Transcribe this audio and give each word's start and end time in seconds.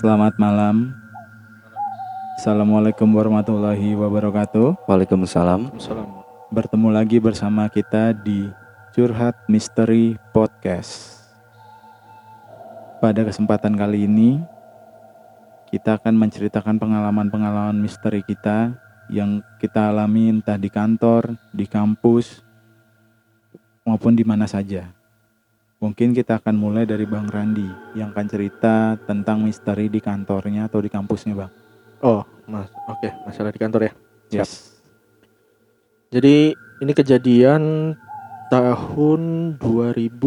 Selamat 0.00 0.32
malam. 0.40 0.96
Assalamualaikum 2.40 3.04
warahmatullahi 3.04 3.92
wabarakatuh. 3.92 4.88
Waalaikumsalam. 4.88 5.76
Salam. 5.76 6.24
Bertemu 6.48 6.88
lagi 6.88 7.20
bersama 7.20 7.68
kita 7.68 8.16
di 8.16 8.48
Curhat 8.96 9.36
Misteri 9.52 10.16
Podcast. 10.32 11.20
Pada 13.04 13.28
kesempatan 13.28 13.76
kali 13.76 14.08
ini, 14.08 14.40
kita 15.68 16.00
akan 16.00 16.16
menceritakan 16.16 16.80
pengalaman-pengalaman 16.80 17.76
misteri 17.76 18.24
kita 18.24 18.72
yang 19.12 19.44
kita 19.60 19.92
alami 19.92 20.32
entah 20.32 20.56
di 20.56 20.72
kantor, 20.72 21.36
di 21.52 21.68
kampus, 21.68 22.40
maupun 23.84 24.16
di 24.16 24.24
mana 24.24 24.48
saja. 24.48 24.96
Mungkin 25.80 26.12
kita 26.12 26.36
akan 26.44 26.60
mulai 26.60 26.84
dari 26.84 27.08
Bang 27.08 27.24
Randi 27.24 27.64
yang 27.96 28.12
akan 28.12 28.26
cerita 28.28 29.00
tentang 29.08 29.40
misteri 29.40 29.88
di 29.88 29.96
kantornya 29.96 30.68
atau 30.68 30.84
di 30.84 30.92
kampusnya, 30.92 31.32
Bang. 31.32 31.48
Oh, 32.04 32.20
Mas. 32.44 32.68
Oke, 32.84 33.08
masalah 33.24 33.48
di 33.48 33.56
kantor 33.56 33.88
ya. 33.88 33.92
Siap. 34.28 34.44
Yes. 34.44 34.52
Jadi 36.12 36.52
ini 36.84 36.92
kejadian 36.92 37.96
tahun 38.52 39.20
2012. 39.56 40.20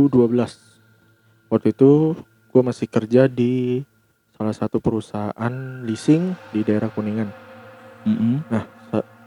Waktu 1.54 1.68
itu 1.70 2.18
gue 2.50 2.62
masih 2.66 2.88
kerja 2.90 3.30
di 3.30 3.86
salah 4.34 4.58
satu 4.58 4.82
perusahaan 4.82 5.54
leasing 5.86 6.34
di 6.50 6.66
daerah 6.66 6.90
Kuningan. 6.90 7.30
Mm-mm. 8.10 8.42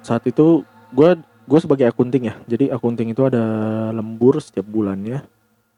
Saat 0.03 0.27
itu 0.27 0.67
gue 0.91 1.11
gue 1.23 1.59
sebagai 1.63 1.87
akunting 1.87 2.35
ya. 2.35 2.35
Jadi 2.51 2.75
akunting 2.75 3.15
itu 3.15 3.23
ada 3.23 3.45
lembur 3.95 4.43
setiap 4.43 4.67
bulannya. 4.67 5.23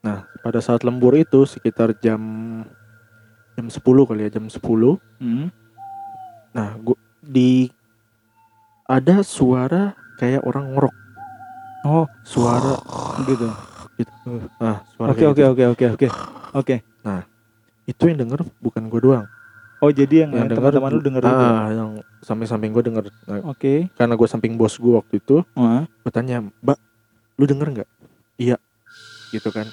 Nah, 0.08 0.18
pada 0.40 0.64
saat 0.64 0.80
lembur 0.80 1.12
itu 1.14 1.44
sekitar 1.44 1.92
jam 2.00 2.20
jam 3.52 3.66
10 3.68 4.08
kali 4.08 4.24
ya, 4.24 4.40
jam 4.40 4.48
10 4.48 4.96
Mm-mm. 5.20 5.52
Nah, 6.56 6.72
gua 6.80 6.96
di 7.20 7.68
ada 8.88 9.20
suara 9.20 9.92
kayak 10.16 10.48
orang 10.48 10.72
ngorok. 10.72 10.94
Oh, 11.84 12.08
Suara 12.24 12.74
gitu. 13.22 13.52
gitu. 13.94 14.12
Nah, 14.56 14.80
suara 14.90 15.12
Oke 15.12 15.24
oke 15.28 15.36
gitu. 15.36 15.50
oke 15.52 15.64
oke 15.68 15.84
oke. 15.94 16.08
Oke. 16.56 16.76
Itu 17.84 18.04
yang 18.04 18.20
denger 18.20 18.44
bukan 18.60 18.88
gue 18.88 19.00
doang. 19.00 19.24
Oh 19.78 19.88
jadi 19.88 20.26
yang, 20.26 20.34
Yang 20.34 20.58
teman-teman 20.58 20.90
lu 20.90 21.00
denger? 21.00 21.22
Ah, 21.24 21.70
yang 21.70 21.90
samping-samping 22.20 22.74
gue 22.74 22.82
denger. 22.82 23.04
Nah, 23.24 23.46
Oke. 23.46 23.88
karena 23.94 24.18
gue 24.18 24.28
samping 24.28 24.58
bos 24.58 24.74
gue 24.74 24.90
waktu 24.90 25.22
itu, 25.22 25.40
Wah. 25.54 25.86
gue 25.86 26.12
tanya, 26.12 26.42
"Mbak, 26.42 26.78
lu 27.38 27.44
denger 27.46 27.68
nggak?" 27.72 27.88
"Iya." 28.36 28.56
Gitu 29.30 29.48
kan. 29.54 29.70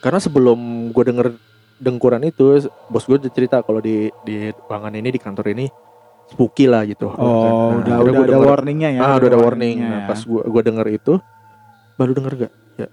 Karena 0.00 0.16
sebelum 0.16 0.58
gue 0.90 1.04
denger 1.04 1.28
dengkuran 1.76 2.20
itu, 2.22 2.60
bos 2.86 3.04
gue 3.04 3.16
udah 3.16 3.28
cerita 3.28 3.60
kalau 3.60 3.78
di 3.78 4.08
di 4.20 4.36
ruangan 4.62 4.92
ini 4.94 5.08
di 5.08 5.16
kantor 5.16 5.46
ini 5.50 5.68
spooky 6.26 6.64
lah 6.64 6.84
gitu. 6.84 7.08
Oh, 7.10 7.74
Nah, 7.76 7.80
udah 7.80 7.94
udah 7.98 8.12
gua 8.12 8.22
ada 8.22 8.32
denger- 8.32 8.50
warningnya 8.54 8.90
ya. 8.90 9.00
ah 9.02 9.14
udah 9.14 9.28
ada 9.28 9.40
warning 9.40 9.76
nah, 9.78 9.88
ya. 9.90 9.98
pas 10.06 10.20
gua 10.22 10.42
gua 10.44 10.62
denger 10.62 10.86
itu 10.92 11.12
baru 11.96 12.12
denger 12.12 12.32
gak 12.38 12.52
ya 12.76 12.88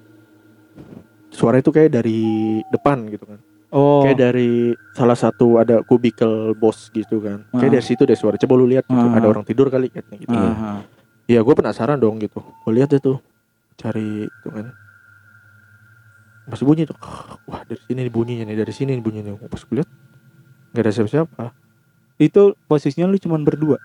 suara 1.29 1.57
itu 1.57 1.69
kayak 1.69 1.91
dari 1.93 2.19
depan 2.67 3.07
gitu 3.07 3.25
kan 3.25 3.39
Oh. 3.67 3.99
kayak 3.99 4.17
dari 4.17 4.71
salah 4.91 5.13
satu 5.13 5.59
ada 5.59 5.79
kubikel 5.81 6.55
bos 6.55 6.87
gitu 6.89 7.19
kan 7.19 7.43
kayak 7.51 7.67
Ah. 7.67 7.73
dari 7.73 7.83
situ 7.85 8.01
deh 8.01 8.15
suara 8.15 8.35
coba 8.35 8.53
lu 8.55 8.65
lihat 8.65 8.83
gitu 8.83 8.95
Ah. 9.05 9.13
ada 9.13 9.27
orang 9.27 9.43
tidur 9.43 9.67
kali 9.67 9.87
katanya 9.87 10.17
gitu 10.17 10.31
Aha. 10.33 10.81
ya 11.25 11.37
gue 11.37 11.53
penasaran 11.53 11.95
dong 11.95 12.15
gitu 12.17 12.39
gue 12.39 12.71
lihat 12.73 12.89
deh 12.89 12.99
tuh 12.99 13.19
cari 13.75 14.23
itu 14.23 14.47
kan 14.49 14.71
masih 16.47 16.63
bunyi 16.63 16.83
tuh 16.83 16.95
wah 17.43 17.61
dari 17.63 17.79
sini 17.81 18.07
nih 18.07 18.13
bunyinya 18.13 18.43
nih 18.47 18.57
dari 18.57 18.73
sini 18.73 18.95
nih 18.95 19.03
bunyinya 19.03 19.31
pas 19.45 19.61
gue 19.61 19.75
lihat 19.77 19.89
nggak 20.71 20.83
ada 20.83 20.91
siapa-siapa 20.91 21.43
Itu 22.17 22.57
posisinya 22.65 23.05
lu 23.05 23.21
cuman 23.21 23.45
berdua. 23.45 23.77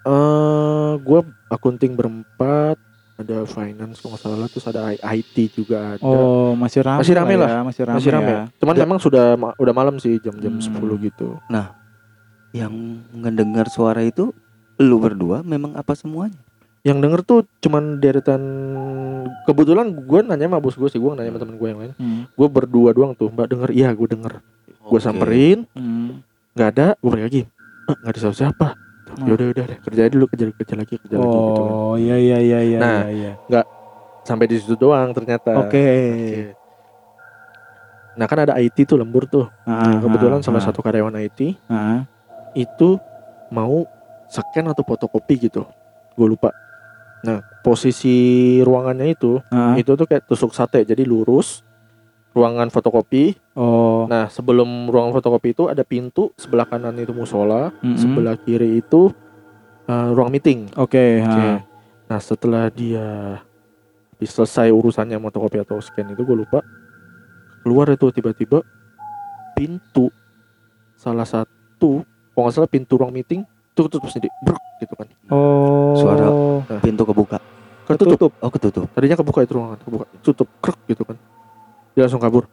eh 0.00 0.92
gue 0.96 1.20
akunting 1.50 1.92
berempat 1.92 2.78
ada 3.18 3.44
finance 3.44 4.00
kalau 4.00 4.16
nggak 4.16 4.22
salah 4.22 4.48
terus 4.48 4.64
ada 4.64 4.80
IT 4.96 5.52
juga 5.52 5.98
ada 5.98 6.04
Oh, 6.06 6.54
masih 6.54 6.80
ramai. 6.80 7.00
Masih 7.04 7.14
rame 7.18 7.34
lah. 7.36 7.48
ya, 7.50 7.60
Masih 7.60 7.82
ramai. 7.84 8.00
masih 8.00 8.10
ya. 8.16 8.40
cuman 8.56 8.74
Da- 8.74 8.82
memang 8.86 8.98
sudah 9.02 9.26
udah 9.58 9.74
malam 9.74 9.96
sih 10.00 10.16
jam-jam 10.16 10.56
Hmm. 10.56 10.62
10 10.62 10.96
gitu 10.96 11.36
Yang 12.50 12.74
ngedengar 13.12 13.66
suara 13.68 14.02
itu 14.02 14.32
lu 14.80 14.96
berdua 14.98 15.44
memang 15.44 15.76
apa 15.76 15.92
semuanya? 15.92 16.40
Yang 16.80 16.96
denger 16.96 17.20
tuh 17.20 17.40
cuman 17.60 17.98
deretan 17.98 18.40
kebetulan 19.44 19.92
gue 19.92 20.20
nanya 20.22 20.48
sama 20.48 20.58
bos 20.58 20.72
gue 20.74 20.88
sih 20.88 20.96
gue 20.96 21.10
nanya 21.10 21.28
sama 21.28 21.40
temen 21.40 21.56
gue 21.56 21.68
yang 21.68 21.78
lain 21.78 21.92
Hmm. 21.94 22.22
gue 22.26 22.48
berdua 22.48 22.90
doang 22.90 23.12
tuh 23.12 23.28
mbak 23.28 23.46
denger 23.48 23.70
iya 23.70 23.92
gue 23.92 24.08
denger 24.08 24.40
gue 24.80 24.88
Oke. 24.90 25.02
samperin 25.02 25.68
Hmm. 25.72 26.24
nggak 26.52 26.68
ada 26.70 26.86
gue 26.96 27.08
balik 27.10 27.24
lagi 27.26 27.42
"Eh, 27.84 27.94
nggak 27.96 28.10
ada 28.10 28.18
siapa 28.18 28.34
siapa 28.34 28.68
Hmm. 29.10 29.26
ya 29.26 29.32
udah 29.34 29.46
udah 29.50 29.64
deh 29.66 29.78
kerja 29.82 30.00
dulu 30.08 30.24
kerja 30.26 30.44
kerja 30.54 30.74
lagi 30.78 30.94
kerja 30.96 31.16
lagi 31.18 31.36
gitu 31.36 31.60
kan 31.60 31.68
Oh, 31.68 31.94
iya 31.96 32.16
iya 32.16 32.38
iya 32.38 32.58
iya 32.64 32.78
Nah, 32.78 33.00
iya. 33.06 33.32
iya. 33.36 33.62
sampai 34.22 34.46
di 34.46 34.56
situ 34.56 34.72
doang 34.74 35.10
ternyata 35.10 35.50
Oke. 35.58 35.76
Oke. 35.76 36.42
nah 38.12 38.24
kan 38.24 38.38
ada 38.40 38.54
IT 38.56 38.84
tuh 38.84 38.96
lembur 38.96 39.24
tuh 39.24 39.46
Ah, 39.62 39.90
Nah, 39.90 40.00
kebetulan 40.00 40.38
ah, 40.38 40.42
salah 40.42 40.58
ah. 40.58 40.66
satu 40.66 40.80
karyawan 40.80 41.12
IT 41.18 41.56
Ah. 41.66 42.04
itu 42.52 42.96
mau 43.48 43.84
scan 44.26 44.64
atau 44.64 44.80
fotokopi 44.80 45.36
gitu 45.42 45.66
gue 46.12 46.26
lupa 46.26 46.52
nah 47.20 47.38
posisi 47.60 48.16
ruangannya 48.60 49.10
itu 49.10 49.38
Ah. 49.48 49.74
itu 49.74 49.90
tuh 49.90 50.04
kayak 50.04 50.24
tusuk 50.24 50.50
sate 50.50 50.82
jadi 50.82 51.02
lurus 51.02 51.60
ruangan 52.30 52.68
fotokopi 52.68 53.34
Oh. 53.52 54.06
nah 54.06 54.26
sebelum 54.26 54.64
ruangan 54.86 55.12
fotokopi 55.12 55.52
itu 55.52 55.66
ada 55.66 55.82
pintu 55.82 56.32
sebelah 56.34 56.64
kanan 56.64 56.96
itu 56.96 57.10
musola 57.10 57.74
Mm-mm. 57.78 57.94
sebelah 57.94 58.36
kiri 58.36 58.78
itu 58.78 59.12
eh, 59.84 60.08
ruang 60.10 60.30
meeting 60.30 60.70
Oke. 60.74 61.20
Oke. 61.20 61.42
ah. 61.42 61.60
nah 62.06 62.18
setelah 62.18 62.68
dia 62.68 63.36
habis 64.10 64.30
selesai 64.30 64.68
urusannya 64.68 65.16
fotokopi 65.18 65.58
atau 65.58 65.76
scan 65.78 66.08
itu 66.08 66.22
gue 66.22 66.36
lupa 66.38 66.60
keluar 67.60 67.88
itu 67.88 68.08
tiba-tiba 68.10 68.64
pintu 69.52 70.08
salah 70.94 71.24
satu 71.24 72.04
kalau 72.30 72.42
nggak 72.42 72.54
salah 72.54 72.70
pintu 72.70 72.96
ruang 72.96 73.12
meeting 73.12 73.44
tutup 73.82 74.04
sendiri 74.06 74.32
bruk 74.40 74.60
gitu 74.78 74.92
kan 74.92 75.08
Oh. 75.28 75.94
Suara. 75.96 76.26
Pintu 76.80 77.04
kebuka. 77.04 77.38
ketutup 77.84 78.18
Ketutup. 78.18 78.32
Oh, 78.38 78.50
ketutup. 78.50 78.86
tadinya 78.88 79.16
kebuka 79.16 79.40
itu 79.40 79.52
ruangan 79.52 79.78
kebuka 79.78 80.04
tutup 80.20 80.48
krek 80.58 80.78
gitu 80.86 81.02
kan 81.02 81.16
dia 81.90 82.02
langsung 82.02 82.18
kabur 82.18 82.46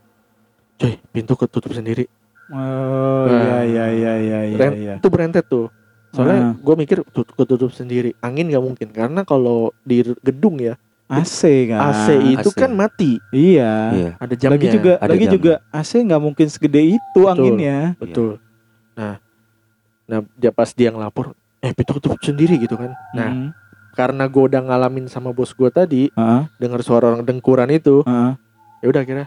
coy 0.75 0.93
pintu 1.07 1.33
ketutup 1.35 1.71
sendiri 1.71 2.05
Oh, 2.47 3.27
iya 3.27 3.35
Nah. 3.35 3.61
iya 3.61 3.85
iya 3.91 4.13
iya 4.15 4.39
iya. 4.45 4.55
Ren- 4.55 4.77
iya. 4.77 4.93
itu 4.95 5.07
berentet 5.07 5.45
tuh 5.45 5.67
Ah. 5.67 6.15
soalnya 6.15 6.39
gue 6.55 6.75
mikir 6.75 6.97
tut- 7.07 7.27
ketutup 7.29 7.69
sendiri 7.69 8.15
angin 8.17 8.47
nggak 8.47 8.63
mungkin 8.63 8.87
karena 8.89 9.21
kalau 9.21 9.75
di 9.81 9.99
gedung 10.21 10.57
ya 10.57 10.79
AC 11.05 11.39
kan. 11.67 11.79
AC 11.87 12.07
itu 12.33 12.49
AC. 12.49 12.57
kan 12.57 12.71
mati 12.71 13.19
Iya. 13.29 13.71
Iya. 13.91 14.11
ada 14.17 14.33
jamnya 14.33 14.55
lagi 14.55 14.67
juga 14.69 14.91
Ada 14.97 15.09
lagi 15.09 15.25
juga 15.29 15.53
AC 15.69 15.91
nggak 15.99 16.21
mungkin 16.21 16.47
segede 16.47 16.81
itu 16.89 16.99
Betul. 17.15 17.29
anginnya. 17.29 17.77
betul 17.97 18.29
nah 18.93 19.19
nah 20.07 20.19
dia 20.33 20.49
pas 20.49 20.69
dia 20.69 20.87
ngelapor 20.87 21.31
eh 21.59 21.71
pintu 21.71 21.91
ketutup 21.93 22.19
sendiri 22.19 22.55
gitu 22.57 22.73
kan 22.73 22.91
nah 23.11 23.29
Hmm. 23.29 23.49
karena 23.93 24.23
gue 24.25 24.43
udah 24.45 24.61
ngalamin 24.61 25.05
sama 25.05 25.29
bos 25.29 25.51
gue 25.51 25.67
tadi 25.67 26.07
Ah, 26.13 26.47
dengar 26.55 26.79
suara 26.79 27.09
orang 27.09 27.21
dengkuran 27.21 27.67
itu 27.69 28.01
ah. 28.03 28.37
ya 28.79 28.87
udah 28.87 29.03
kira 29.03 29.25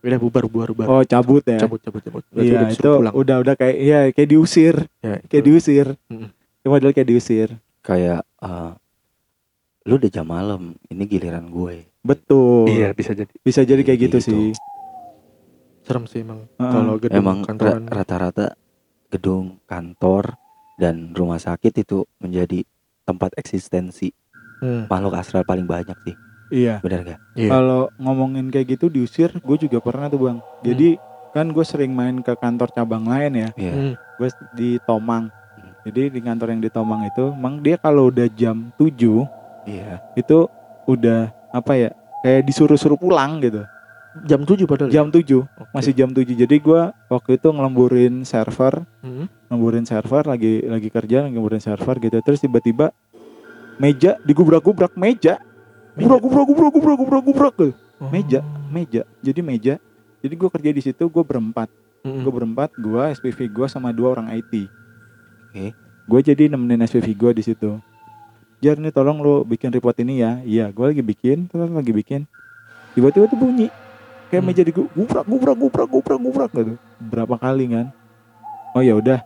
udah 0.00 0.18
bubar 0.18 0.44
bubar 0.44 0.68
bubar 0.70 0.86
Oh 0.86 1.02
cabut 1.02 1.40
ya. 1.42 1.56
cabut 1.58 1.78
cabut 1.78 1.98
cabut 2.00 2.22
Iya 2.32 2.60
udah 2.62 2.68
itu 2.70 2.90
pulang 2.90 3.14
udah 3.14 3.36
udah 3.38 3.54
kayak 3.54 3.76
iya 3.76 3.98
kayak 4.10 4.28
diusir, 4.28 4.76
ya, 4.98 5.16
kayak 5.22 5.32
itu. 5.34 5.46
diusir. 5.46 5.86
Mm-mm. 6.06 6.28
Itu 6.30 6.66
model 6.68 6.92
kayak 6.92 7.08
diusir. 7.08 7.48
Kayak 7.80 8.20
eh, 8.38 8.70
lu 9.84 9.96
udah 9.96 10.10
jam 10.10 10.24
malam, 10.24 10.62
ini 10.86 11.04
giliran 11.04 11.44
gue. 11.46 11.88
Betul. 12.00 12.68
iya 12.70 12.92
bisa 12.92 13.12
jadi 13.12 13.32
Bisa 13.38 13.60
jadi 13.62 13.80
kayak 13.80 14.00
gitu, 14.02 14.18
Gitu. 14.18 14.28
sih. 14.28 14.44
serem 15.82 16.04
sih 16.04 16.20
emang 16.20 16.48
Heeh. 16.54 16.68
kalau 16.70 16.94
gedung 16.96 17.18
Emang 17.18 17.38
ra- 17.38 17.46
kantoran 17.46 17.82
rata-rata 17.86 18.46
gedung 19.14 19.62
kantor 19.64 20.34
dan 20.74 21.14
rumah 21.14 21.38
sakit 21.38 21.70
itu 21.78 22.02
menjadi 22.18 22.66
tempat 23.02 23.30
eksistensi 23.34 24.10
Hmm, 24.54 24.86
makhluk 24.86 25.12
astral 25.12 25.44
paling 25.44 25.66
banyak 25.66 25.92
sih. 26.02 26.14
Iya. 26.48 26.80
Benar 26.80 27.04
gak? 27.04 27.18
iya. 27.34 27.50
Kalau 27.52 27.90
ngomongin 27.96 28.48
kayak 28.48 28.78
gitu 28.78 28.86
diusir, 28.88 29.28
gue 29.34 29.56
juga 29.58 29.76
pernah 29.78 30.06
tuh 30.06 30.24
bang. 30.24 30.38
Jadi 30.62 30.96
kan 31.30 31.50
gue 31.50 31.60
sering 31.60 31.92
main 31.92 32.22
ke 32.22 32.32
kantor 32.32 32.70
cabang 32.70 33.04
lain 33.04 33.32
ya. 33.34 33.48
Iya. 33.54 33.72
Hmm, 33.74 33.92
Gue 34.14 34.28
di 34.54 34.70
Tomang. 34.80 35.28
Hmm. 35.28 35.72
Jadi 35.84 36.16
di 36.16 36.20
kantor 36.22 36.46
yang 36.48 36.62
di 36.62 36.70
Tomang 36.70 37.02
itu, 37.04 37.24
emang 37.28 37.60
dia 37.60 37.76
kalau 37.76 38.08
udah 38.08 38.24
jam 38.30 38.72
7 38.78 39.26
Iya. 39.66 40.00
itu 40.14 40.48
udah 40.86 41.20
apa 41.50 41.72
ya? 41.74 41.90
Kayak 42.22 42.46
disuruh-suruh 42.48 42.96
pulang 42.96 43.42
gitu. 43.42 43.66
Jam 44.22 44.46
7 44.46 44.62
padahal 44.64 44.88
ya? 44.88 45.02
Jam 45.02 45.08
7, 45.10 45.42
Oke. 45.42 45.70
masih 45.74 45.92
jam 45.92 46.10
7. 46.14 46.22
Jadi 46.38 46.56
gua 46.62 46.94
waktu 47.10 47.36
itu 47.36 47.48
ngelemburin 47.50 48.22
server, 48.22 48.86
Hmm, 49.02 49.26
ngelemburin 49.50 49.84
server 49.84 50.22
lagi 50.22 50.62
lagi 50.62 50.88
kerja, 50.88 51.26
ngelemburin 51.26 51.58
server 51.58 51.98
gitu. 51.98 52.18
Terus 52.22 52.38
tiba-tiba 52.38 52.94
meja 53.76 54.14
digubrak-gubrak 54.22 54.94
meja. 54.94 55.42
Gubrak 55.94 56.20
gubrak 56.22 56.44
gubrak 56.46 56.70
gubrak 56.70 56.96
gubrak 56.98 57.22
gubrak 57.22 57.54
gitu. 57.54 57.68
Oh. 57.98 58.10
Meja, 58.10 58.40
meja. 58.70 59.02
Jadi 59.18 59.40
meja. 59.42 59.74
Jadi 60.22 60.34
gua 60.34 60.50
kerja 60.50 60.70
di 60.70 60.82
situ, 60.82 61.04
gua 61.06 61.22
berempat. 61.22 61.70
Mm-mm. 62.04 62.20
gue 62.20 62.32
berempat 62.36 62.68
gue 62.76 63.00
SPV 63.16 63.48
gue 63.48 63.64
sama 63.64 63.88
dua 63.88 64.12
orang 64.12 64.28
IT 64.28 64.68
Oke. 65.48 65.72
gue 66.04 66.20
jadi 66.20 66.52
nemenin 66.52 66.84
SPV 66.84 67.16
gue 67.16 67.40
di 67.40 67.40
situ 67.40 67.80
jar 68.60 68.76
nih 68.76 68.92
tolong 68.92 69.24
lo 69.24 69.40
bikin 69.40 69.72
report 69.72 69.96
ini 70.04 70.20
ya 70.20 70.36
iya 70.44 70.68
gue 70.68 70.84
lagi 70.84 71.00
bikin 71.00 71.48
terus 71.48 71.72
lagi 71.72 71.96
bikin 71.96 72.28
tiba-tiba 72.92 73.24
tuh 73.24 73.40
bunyi 73.40 73.72
kayak 74.34 74.42
Hmm. 74.42 74.50
meja 74.50 74.62
di 74.66 74.72
gubrak 74.74 75.22
gubrak 75.22 75.54
gubrak 75.54 75.88
gubrak 75.88 76.18
gubrak 76.18 76.50
gitu. 76.50 76.74
Berapa 76.98 77.38
kali 77.38 77.70
kan? 77.70 77.86
Oh 78.74 78.82
ya 78.82 78.98
udah. 78.98 79.22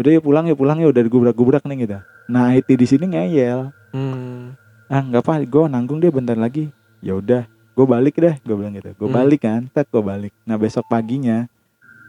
Udah 0.00 0.08
ya 0.08 0.20
pulang 0.24 0.48
ya 0.48 0.56
pulang 0.56 0.80
ya 0.80 0.88
udah 0.88 1.02
digubrak 1.04 1.36
gubrak 1.36 1.62
nih 1.68 1.84
gitu. 1.84 2.00
Nah 2.32 2.56
IT 2.56 2.72
di 2.72 2.86
sini 2.88 3.04
ngeyel. 3.12 3.68
Hmm. 3.92 4.56
ah 4.88 5.00
nggak 5.00 5.24
apa 5.24 5.44
gue 5.44 5.64
nanggung 5.68 6.00
deh 6.00 6.08
bentar 6.08 6.32
lagi. 6.32 6.72
Ya 7.04 7.12
udah. 7.12 7.44
Gue 7.76 7.84
balik 7.84 8.16
deh 8.16 8.40
gue 8.40 8.54
bilang 8.56 8.72
gitu. 8.72 8.96
Gue 8.96 9.08
Hmm. 9.08 9.16
balik 9.20 9.44
kan? 9.44 9.68
Tek 9.68 9.92
gue 9.92 10.00
balik. 10.00 10.32
Nah 10.42 10.56
besok 10.56 10.88
paginya 10.88 11.44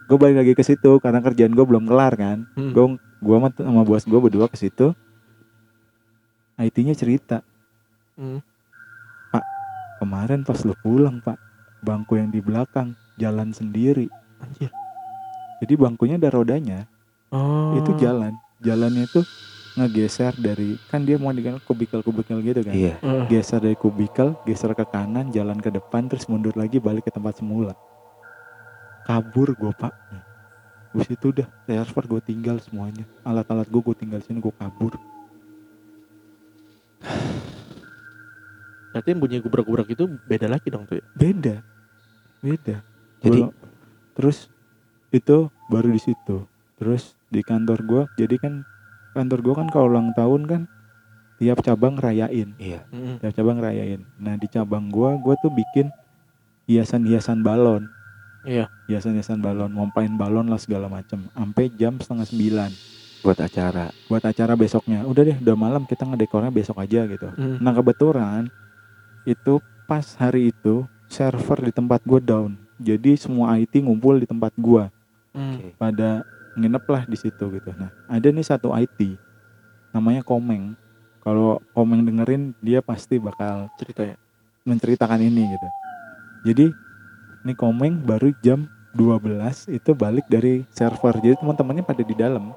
gue 0.07 0.15
balik 0.15 0.35
lagi 0.39 0.53
ke 0.55 0.63
situ 0.63 0.99
karena 0.99 1.19
kerjaan 1.19 1.51
gue 1.51 1.65
belum 1.67 1.83
kelar 1.83 2.15
kan? 2.15 2.47
Hmm. 2.55 2.71
gue 2.71 2.85
gue 3.19 3.35
sama, 3.35 3.49
sama 3.51 3.81
bos 3.83 4.03
gue 4.03 4.19
berdua 4.21 4.47
ke 4.47 4.55
situ. 4.55 4.95
IT-nya 6.55 6.95
cerita. 6.95 7.43
Hmm. 8.15 8.39
kemarin 9.93 10.43
pas 10.43 10.59
lu 10.67 10.75
pulang 10.83 11.23
pak 11.23 11.39
bangku 11.83 12.15
yang 12.15 12.31
di 12.31 12.39
belakang 12.39 12.95
jalan 13.19 13.51
sendiri. 13.51 14.07
Anjir. 14.39 14.71
jadi 15.61 15.73
bangkunya 15.75 16.15
ada 16.17 16.31
rodanya. 16.31 16.79
Oh. 17.33 17.73
itu 17.75 17.97
jalan. 17.97 18.37
Jalannya 18.61 19.09
itu 19.09 19.25
ngegeser 19.73 20.37
dari 20.37 20.77
kan 20.85 21.01
dia 21.01 21.17
mau 21.17 21.33
dikenal 21.33 21.57
kubikel-kubikel 21.65 22.39
gitu 22.45 22.61
kan? 22.61 22.73
Iya. 22.73 22.95
Eh, 23.01 23.25
geser 23.27 23.57
dari 23.57 23.73
kubikel 23.73 24.37
geser 24.45 24.71
ke 24.77 24.85
kanan 24.85 25.33
jalan 25.33 25.57
ke 25.57 25.73
depan 25.73 26.05
terus 26.05 26.29
mundur 26.29 26.53
lagi 26.53 26.77
balik 26.77 27.09
ke 27.09 27.11
tempat 27.11 27.41
semula. 27.41 27.73
Kabur 29.03 29.51
gue 29.57 29.73
pak. 29.73 29.91
Habis 30.93 31.09
itu 31.09 31.33
udah 31.33 31.47
server 31.65 32.05
gue 32.05 32.21
tinggal 32.21 32.61
semuanya. 32.61 33.03
Alat-alat 33.25 33.65
gue 33.65 33.81
gue 33.81 33.95
tinggal 33.97 34.21
sini 34.21 34.37
gue 34.37 34.53
kabur. 34.53 34.93
Berarti 38.93 39.09
yang 39.09 39.19
bunyi 39.25 39.41
gubrak-gubrak 39.41 39.89
itu 39.89 40.05
beda 40.29 40.45
lagi 40.45 40.69
dong 40.69 40.85
tuh 40.85 41.01
ya? 41.01 41.05
beda 41.17 41.65
beda. 42.43 42.83
Jadi 43.23 43.39
Gua- 43.47 43.55
terus 44.13 44.51
itu 45.09 45.47
baru 45.71 45.89
di 45.89 46.01
situ. 46.01 46.43
Terus 46.75 47.15
di 47.31 47.39
kantor 47.41 47.79
gua 47.87 48.03
jadi 48.13 48.35
kan 48.35 48.67
kantor 49.15 49.39
gua 49.39 49.55
kan 49.63 49.67
kalau 49.71 49.87
ulang 49.89 50.11
tahun 50.13 50.43
kan 50.45 50.61
tiap 51.39 51.63
cabang 51.63 51.95
rayain. 51.95 52.51
Iya. 52.59 52.83
Tiap 53.23 53.33
cabang 53.33 53.57
rayain. 53.57 54.03
Nah 54.19 54.35
di 54.35 54.45
cabang 54.45 54.91
gua 54.91 55.15
gua 55.15 55.39
tuh 55.39 55.49
bikin 55.49 55.87
hiasan-hiasan 56.67 57.41
balon. 57.41 57.87
Iya. 58.43 58.67
hiasan-hiasan 58.91 59.39
balon 59.39 59.71
mompain 59.71 60.11
balon 60.19 60.51
lah 60.51 60.59
segala 60.59 60.91
macem 60.91 61.31
sampai 61.31 61.71
jam 61.79 61.95
setengah 61.95 62.27
sembilan. 62.27 62.71
Buat 63.23 63.39
acara. 63.39 63.87
buat 64.11 64.19
acara 64.19 64.59
besoknya. 64.59 65.07
Udah 65.07 65.23
deh 65.23 65.37
udah 65.39 65.55
malam 65.55 65.87
kita 65.87 66.03
ngedekornya 66.03 66.51
besok 66.51 66.83
aja 66.83 67.07
gitu. 67.07 67.31
Mm. 67.39 67.63
Nah 67.63 67.71
kebetulan 67.71 68.51
itu 69.23 69.63
pas 69.87 70.03
hari 70.19 70.51
itu 70.51 70.83
server 71.13 71.61
di 71.61 71.71
tempat 71.71 72.01
gue 72.01 72.17
down. 72.19 72.57
Jadi 72.75 73.13
semua 73.15 73.53
IT 73.53 73.77
ngumpul 73.77 74.17
di 74.17 74.25
tempat 74.25 74.49
gua 74.57 74.89
Mm. 75.33 75.41
Oke. 75.55 75.67
pada 75.77 76.21
nginep 76.53 76.83
lah 76.85 77.03
di 77.05 77.17
situ 77.17 77.49
gitu. 77.49 77.69
Nah 77.73 77.89
ada 78.05 78.27
nih 78.27 78.41
satu 78.43 78.69
IT 78.71 79.17
namanya 79.89 80.21
Komeng. 80.21 80.77
Kalau 81.19 81.57
Komeng 81.71 82.01
dengerin 82.01 82.53
dia 82.59 82.81
pasti 82.81 83.17
bakal 83.17 83.65
Ceritanya. 83.75 84.13
menceritakan 84.61 85.19
ini 85.19 85.41
gitu. 85.47 85.67
Jadi 86.43 86.65
ini 87.41 87.53
Komeng 87.53 87.97
baru 87.99 88.29
jam 88.39 88.69
12 88.93 89.65
itu 89.69 89.91
balik 89.91 90.25
dari 90.27 90.61
server. 90.69 91.17
Jadi 91.17 91.33
teman-temannya 91.35 91.81
pada 91.81 92.01
di 92.01 92.13
dalam 92.13 92.53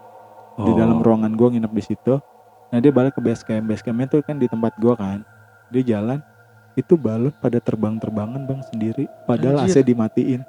di 0.55 0.69
Oh. 0.69 0.77
dalam 0.77 1.01
ruangan 1.01 1.33
gua 1.33 1.49
nginep 1.49 1.73
di 1.73 1.83
situ. 1.83 2.21
Nah 2.69 2.79
dia 2.79 2.93
balik 2.93 3.17
ke 3.17 3.21
base 3.21 3.41
camp. 3.41 3.65
Base 3.65 3.81
campnya 3.81 4.05
tuh 4.07 4.21
kan 4.21 4.37
di 4.37 4.45
tempat 4.47 4.77
gua 4.77 4.93
kan. 4.95 5.25
Dia 5.69 5.97
jalan 5.97 6.21
itu 6.77 6.95
balon 6.95 7.33
pada 7.35 7.57
terbang-terbangan 7.59 8.45
bang 8.45 8.61
sendiri. 8.63 9.05
Padahal 9.25 9.65
Anjir. 9.65 9.81
AC 9.81 9.83
dimatiin. 9.83 10.43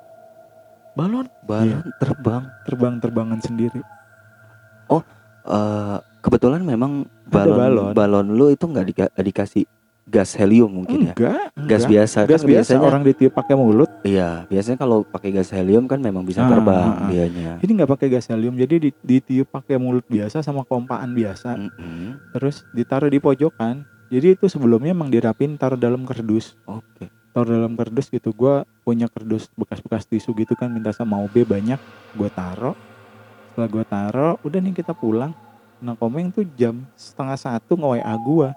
Balon? 0.94 1.26
balon 1.42 1.80
Iya. 1.80 1.98
terbang. 1.98 2.44
Terbang-terbangan 2.64 3.40
sendiri. 3.40 3.80
Eh, 5.48 5.98
kebetulan 6.20 6.60
memang 6.60 7.08
Ada 7.24 7.32
balon 7.32 7.56
balon. 7.56 7.92
balon 7.96 8.28
lu 8.36 8.46
itu 8.50 8.68
nggak 8.68 8.86
dika- 8.86 9.14
dikasih 9.16 9.64
gas 10.04 10.36
helium 10.36 10.68
mungkin 10.74 11.08
ya. 11.08 11.16
Enggak. 11.16 11.56
Gas 11.58 11.84
enggak. 11.84 11.88
biasa 11.90 12.18
Gas 12.18 12.20
kan 12.20 12.28
biasa 12.28 12.48
biasanya. 12.76 12.84
orang 12.86 13.02
ditiup 13.04 13.32
pakai 13.32 13.56
mulut. 13.56 13.88
Iya, 14.04 14.44
biasanya 14.46 14.78
kalau 14.78 15.04
pakai 15.04 15.32
gas 15.32 15.48
helium 15.50 15.84
kan 15.84 16.00
memang 16.00 16.24
bisa 16.24 16.44
Ah, 16.44 16.52
terbang 16.52 16.84
ah, 16.86 16.96
ah. 16.98 17.08
dianya. 17.08 17.52
Ini 17.60 17.72
nggak 17.74 17.88
pakai 17.90 18.08
gas 18.10 18.28
helium. 18.28 18.56
Jadi 18.56 18.76
di- 18.82 19.00
ditiup 19.02 19.48
pakai 19.50 19.76
mulut 19.76 20.04
biasa 20.06 20.40
sama 20.42 20.64
kompaan 20.64 21.12
biasa. 21.12 21.56
Mm-mm. 21.56 22.20
Terus 22.32 22.68
ditaruh 22.70 23.08
di 23.08 23.20
pojokan. 23.22 23.88
Jadi 24.08 24.40
itu 24.40 24.46
sebelumnya 24.48 24.96
emang 24.96 25.12
dirapin 25.12 25.60
taruh 25.60 25.80
dalam 25.80 26.08
kardus. 26.08 26.56
Oke. 26.64 27.12
taruh 27.36 27.54
dalam 27.54 27.78
kardus 27.78 28.10
gitu. 28.10 28.34
Gua 28.34 28.66
punya 28.82 29.06
kardus 29.12 29.52
bekas-bekas 29.54 30.10
tisu 30.10 30.34
gitu 30.34 30.58
kan 30.58 30.72
minta 30.72 30.90
sama 30.96 31.20
OB 31.22 31.46
banyak. 31.46 31.78
Gua 32.16 32.32
taruh. 32.32 32.74
Setelah 33.52 33.70
gua 33.70 33.84
taruh 33.86 34.34
udah 34.42 34.60
nih 34.64 34.74
kita 34.74 34.96
pulang. 34.96 35.36
Nah 35.78 35.94
komeng 35.94 36.34
tuh 36.34 36.48
jam 36.58 36.88
setengah 36.98 37.38
satu 37.38 37.78
nge 37.78 37.88
WA 38.00 38.16
gua. 38.18 38.50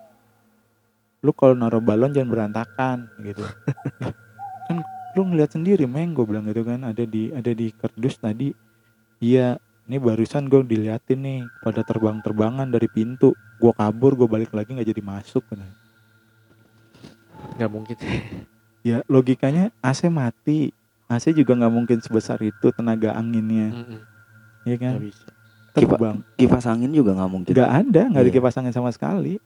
Lu 1.21 1.37
kalau 1.37 1.53
naruh 1.53 1.85
balon 1.85 2.15
jangan 2.15 2.31
berantakan 2.33 2.97
gitu. 3.21 3.45
Kan 4.71 4.87
lu 5.19 5.27
ngeliat 5.27 5.51
sendiri 5.51 5.85
meng 5.91 6.15
gue 6.15 6.23
bilang 6.23 6.47
gitu 6.47 6.63
kan. 6.63 6.87
Ada 6.87 7.03
di 7.05 7.35
ada 7.35 7.51
di 7.51 7.75
kardus 7.75 8.23
tadi. 8.23 8.55
Iya 9.21 9.59
ini 9.91 9.99
barusan 9.99 10.47
gue 10.47 10.63
diliatin 10.63 11.19
nih 11.19 11.41
pada 11.59 11.83
terbang-terbangan 11.83 12.71
dari 12.71 12.87
pintu 12.87 13.35
gua 13.59 13.75
kabur 13.75 14.15
gue 14.15 14.25
balik 14.25 14.55
lagi 14.55 14.71
nggak 14.71 14.87
jadi 14.87 15.03
masuk. 15.03 15.43
Nggak 17.59 17.67
mungkin. 17.69 17.97
ya 18.89 19.03
logikanya 19.05 19.75
AC 19.81 20.07
mati 20.07 20.71
AC 21.05 21.35
juga 21.35 21.53
nggak 21.53 21.75
mungkin 21.75 21.99
sebesar 21.99 22.39
itu 22.39 22.71
tenaga 22.71 23.13
anginnya 23.13 23.75
Mm-mm. 23.75 23.99
ya 24.63 24.77
kan 24.79 24.95
Nggak 24.97 25.05
bisa. 25.05 25.27
Kipa- 25.71 25.91
terbang 25.93 26.17
Kipas 26.35 26.65
angin 26.65 26.91
juga 26.91 27.11
nggak 27.13 27.29
mungkin. 27.29 27.51
nggak 27.51 27.71
ada 27.77 28.03
nggak 28.09 28.23
ada 28.23 28.31
Iya. 28.31 28.37
kipas 28.39 28.57
angin 28.57 28.71
sama 28.71 28.89
sekali 28.89 29.43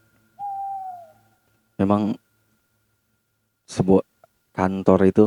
Memang 1.74 2.14
sebuah 3.66 4.04
kantor 4.52 5.00
itu 5.04 5.24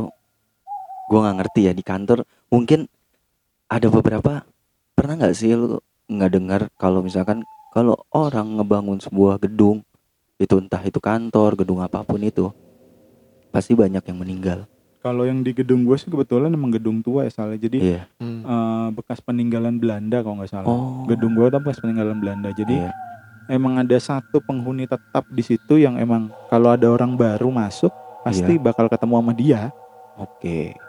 gua 1.04 1.18
nggak 1.26 1.36
ngerti 1.42 1.60
ya 1.66 1.72
di 1.72 1.82
kantor 1.82 2.22
mungkin 2.48 2.86
ada 3.66 3.90
beberapa 3.90 4.46
pernah 4.98 5.14
nggak 5.14 5.30
sih 5.30 5.54
lu 5.54 5.78
nggak 6.10 6.30
dengar 6.34 6.60
kalau 6.74 7.06
misalkan 7.06 7.46
kalau 7.70 7.94
orang 8.10 8.58
ngebangun 8.58 8.98
sebuah 8.98 9.38
gedung 9.38 9.86
itu 10.34 10.58
entah 10.58 10.82
itu 10.82 10.98
kantor 10.98 11.54
gedung 11.54 11.78
apa 11.78 12.02
pun 12.02 12.18
itu 12.18 12.50
pasti 13.54 13.78
banyak 13.78 14.02
yang 14.02 14.18
meninggal 14.18 14.58
kalau 14.98 15.22
yang 15.22 15.46
di 15.46 15.54
gedung 15.54 15.86
gue 15.86 15.94
sih 15.94 16.10
kebetulan 16.10 16.50
emang 16.50 16.74
gedung 16.74 16.98
tua 16.98 17.22
ya 17.22 17.30
salah 17.30 17.54
jadi 17.54 17.78
iya 17.78 18.02
Mm. 18.18 18.42
eh, 18.42 18.88
bekas 18.98 19.22
peninggalan 19.22 19.78
Belanda 19.78 20.18
kalau 20.26 20.42
nggak 20.42 20.50
salah 20.50 20.66
oh 20.66 21.06
gedung 21.06 21.38
gue 21.38 21.46
tuh 21.46 21.62
bekas 21.62 21.78
peninggalan 21.78 22.18
Belanda 22.18 22.50
jadi 22.50 22.90
iya. 22.90 22.92
emang 23.46 23.78
ada 23.78 23.94
satu 24.02 24.42
penghuni 24.42 24.90
tetap 24.90 25.22
di 25.30 25.46
situ 25.46 25.78
yang 25.78 25.94
emang 25.94 26.34
kalau 26.50 26.74
ada 26.74 26.90
orang 26.90 27.14
baru 27.14 27.54
masuk 27.54 27.94
pasti 28.26 28.58
Iya. 28.58 28.62
bakal 28.66 28.90
ketemu 28.90 29.14
sama 29.14 29.32
dia 29.32 29.70
oke 30.18 30.88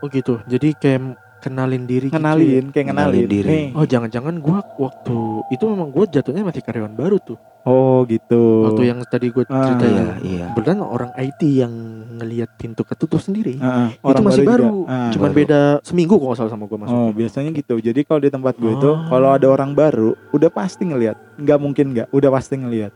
Oh 0.00 0.08
gitu. 0.08 0.40
Jadi 0.48 0.72
kayak 0.80 1.12
kenalin 1.40 1.84
diri 1.84 2.06
gitu 2.06 2.12
ya? 2.12 2.18
ngenalin 2.18 2.64
kayak 2.68 2.86
ngenalin, 2.86 3.12
Ngenalin 3.16 3.26
diri. 3.28 3.48
Nih. 3.48 3.66
Oh 3.72 3.84
jangan-jangan 3.84 4.34
gua 4.38 4.58
waktu 4.76 5.16
itu 5.50 5.64
memang 5.64 5.88
gua 5.88 6.04
jatuhnya 6.04 6.42
masih 6.42 6.60
karyawan 6.60 6.92
baru 6.92 7.16
tuh. 7.18 7.38
oh 7.60 8.04
gitu 8.04 8.64
Waktu 8.66 8.82
yang 8.86 9.04
tadi 9.04 9.28
gua 9.28 9.44
Ah. 9.46 9.68
ceritain. 9.68 9.92
iya 9.92 10.08
iya 10.22 10.44
Kebetulan 10.50 10.80
orang 10.80 11.12
IT 11.14 11.40
yang 11.44 11.72
ngelihat 12.14 12.54
pintu 12.54 12.82
ketutup 12.82 13.18
sendiri. 13.18 13.56
Ah, 13.58 13.92
ah, 13.94 14.10
itu 14.10 14.22
masih 14.22 14.44
baru. 14.44 14.64
juga. 14.64 14.88
Ah. 14.88 15.10
Cuman 15.10 15.28
baru. 15.28 15.38
beda 15.38 15.60
seminggu 15.82 16.14
kok 16.14 16.34
salah 16.34 16.48
sama 16.48 16.64
gua 16.64 16.78
masuk. 16.78 16.94
Oh 16.94 17.10
biasanya 17.10 17.50
gitu. 17.52 17.74
Jadi 17.78 18.00
kalau 18.02 18.18
di 18.18 18.28
tempat 18.28 18.54
gue 18.54 18.70
itu 18.70 18.88
Oh. 18.88 19.04
kalau 19.06 19.28
ada 19.30 19.46
orang 19.46 19.72
baru 19.72 20.12
udah 20.30 20.48
pasti 20.48 20.84
ngelihat. 20.84 21.20
Nggak 21.36 21.58
mungkin 21.58 21.86
nggak. 21.90 22.08
Udah 22.10 22.30
pasti 22.30 22.54
ngelihat. 22.54 22.92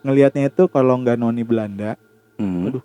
Ngelihatnya 0.00 0.48
itu 0.48 0.66
kalau 0.66 0.94
nggak 0.96 1.14
noni 1.14 1.42
Belanda, 1.42 1.94
Hmm. 2.34 2.66
Aduh. 2.66 2.82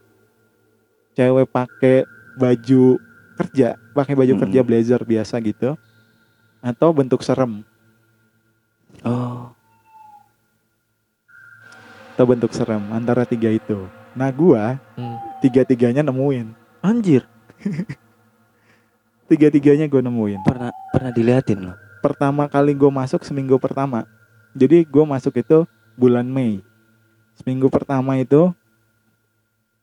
cewek 1.12 1.50
pakai 1.50 2.06
baju 2.36 3.02
kerja, 3.38 3.78
pakai 3.94 4.18
baju 4.18 4.34
Hmm. 4.34 4.42
kerja 4.44 4.62
blazer 4.66 5.02
biasa 5.06 5.38
gitu, 5.40 5.78
atau 6.60 6.90
bentuk 6.92 7.22
serem, 7.22 7.62
oh 9.06 9.54
atau 12.18 12.26
bentuk 12.26 12.50
serem 12.50 12.82
antara 12.90 13.30
tiga 13.30 13.54
itu. 13.54 13.86
Nah 14.18 14.34
gua 14.34 14.82
Hmm. 14.98 15.22
tiga 15.40 15.62
tiganya 15.62 16.02
nemuin, 16.02 16.50
Anjir. 16.82 17.30
tiga 19.30 19.54
tiganya 19.54 19.86
gue 19.86 20.02
nemuin. 20.02 20.42
pernah 20.42 20.72
pernah 20.94 21.12
diliatin 21.12 21.60
loh 21.70 21.78
Pertama 22.00 22.46
kali 22.48 22.72
gue 22.78 22.88
masuk 22.88 23.26
seminggu 23.26 23.58
pertama. 23.60 24.06
Jadi 24.56 24.86
gue 24.86 25.04
masuk 25.04 25.34
itu 25.36 25.66
bulan 25.98 26.24
Mei. 26.24 26.62
Seminggu 27.36 27.68
pertama 27.68 28.16
itu 28.16 28.54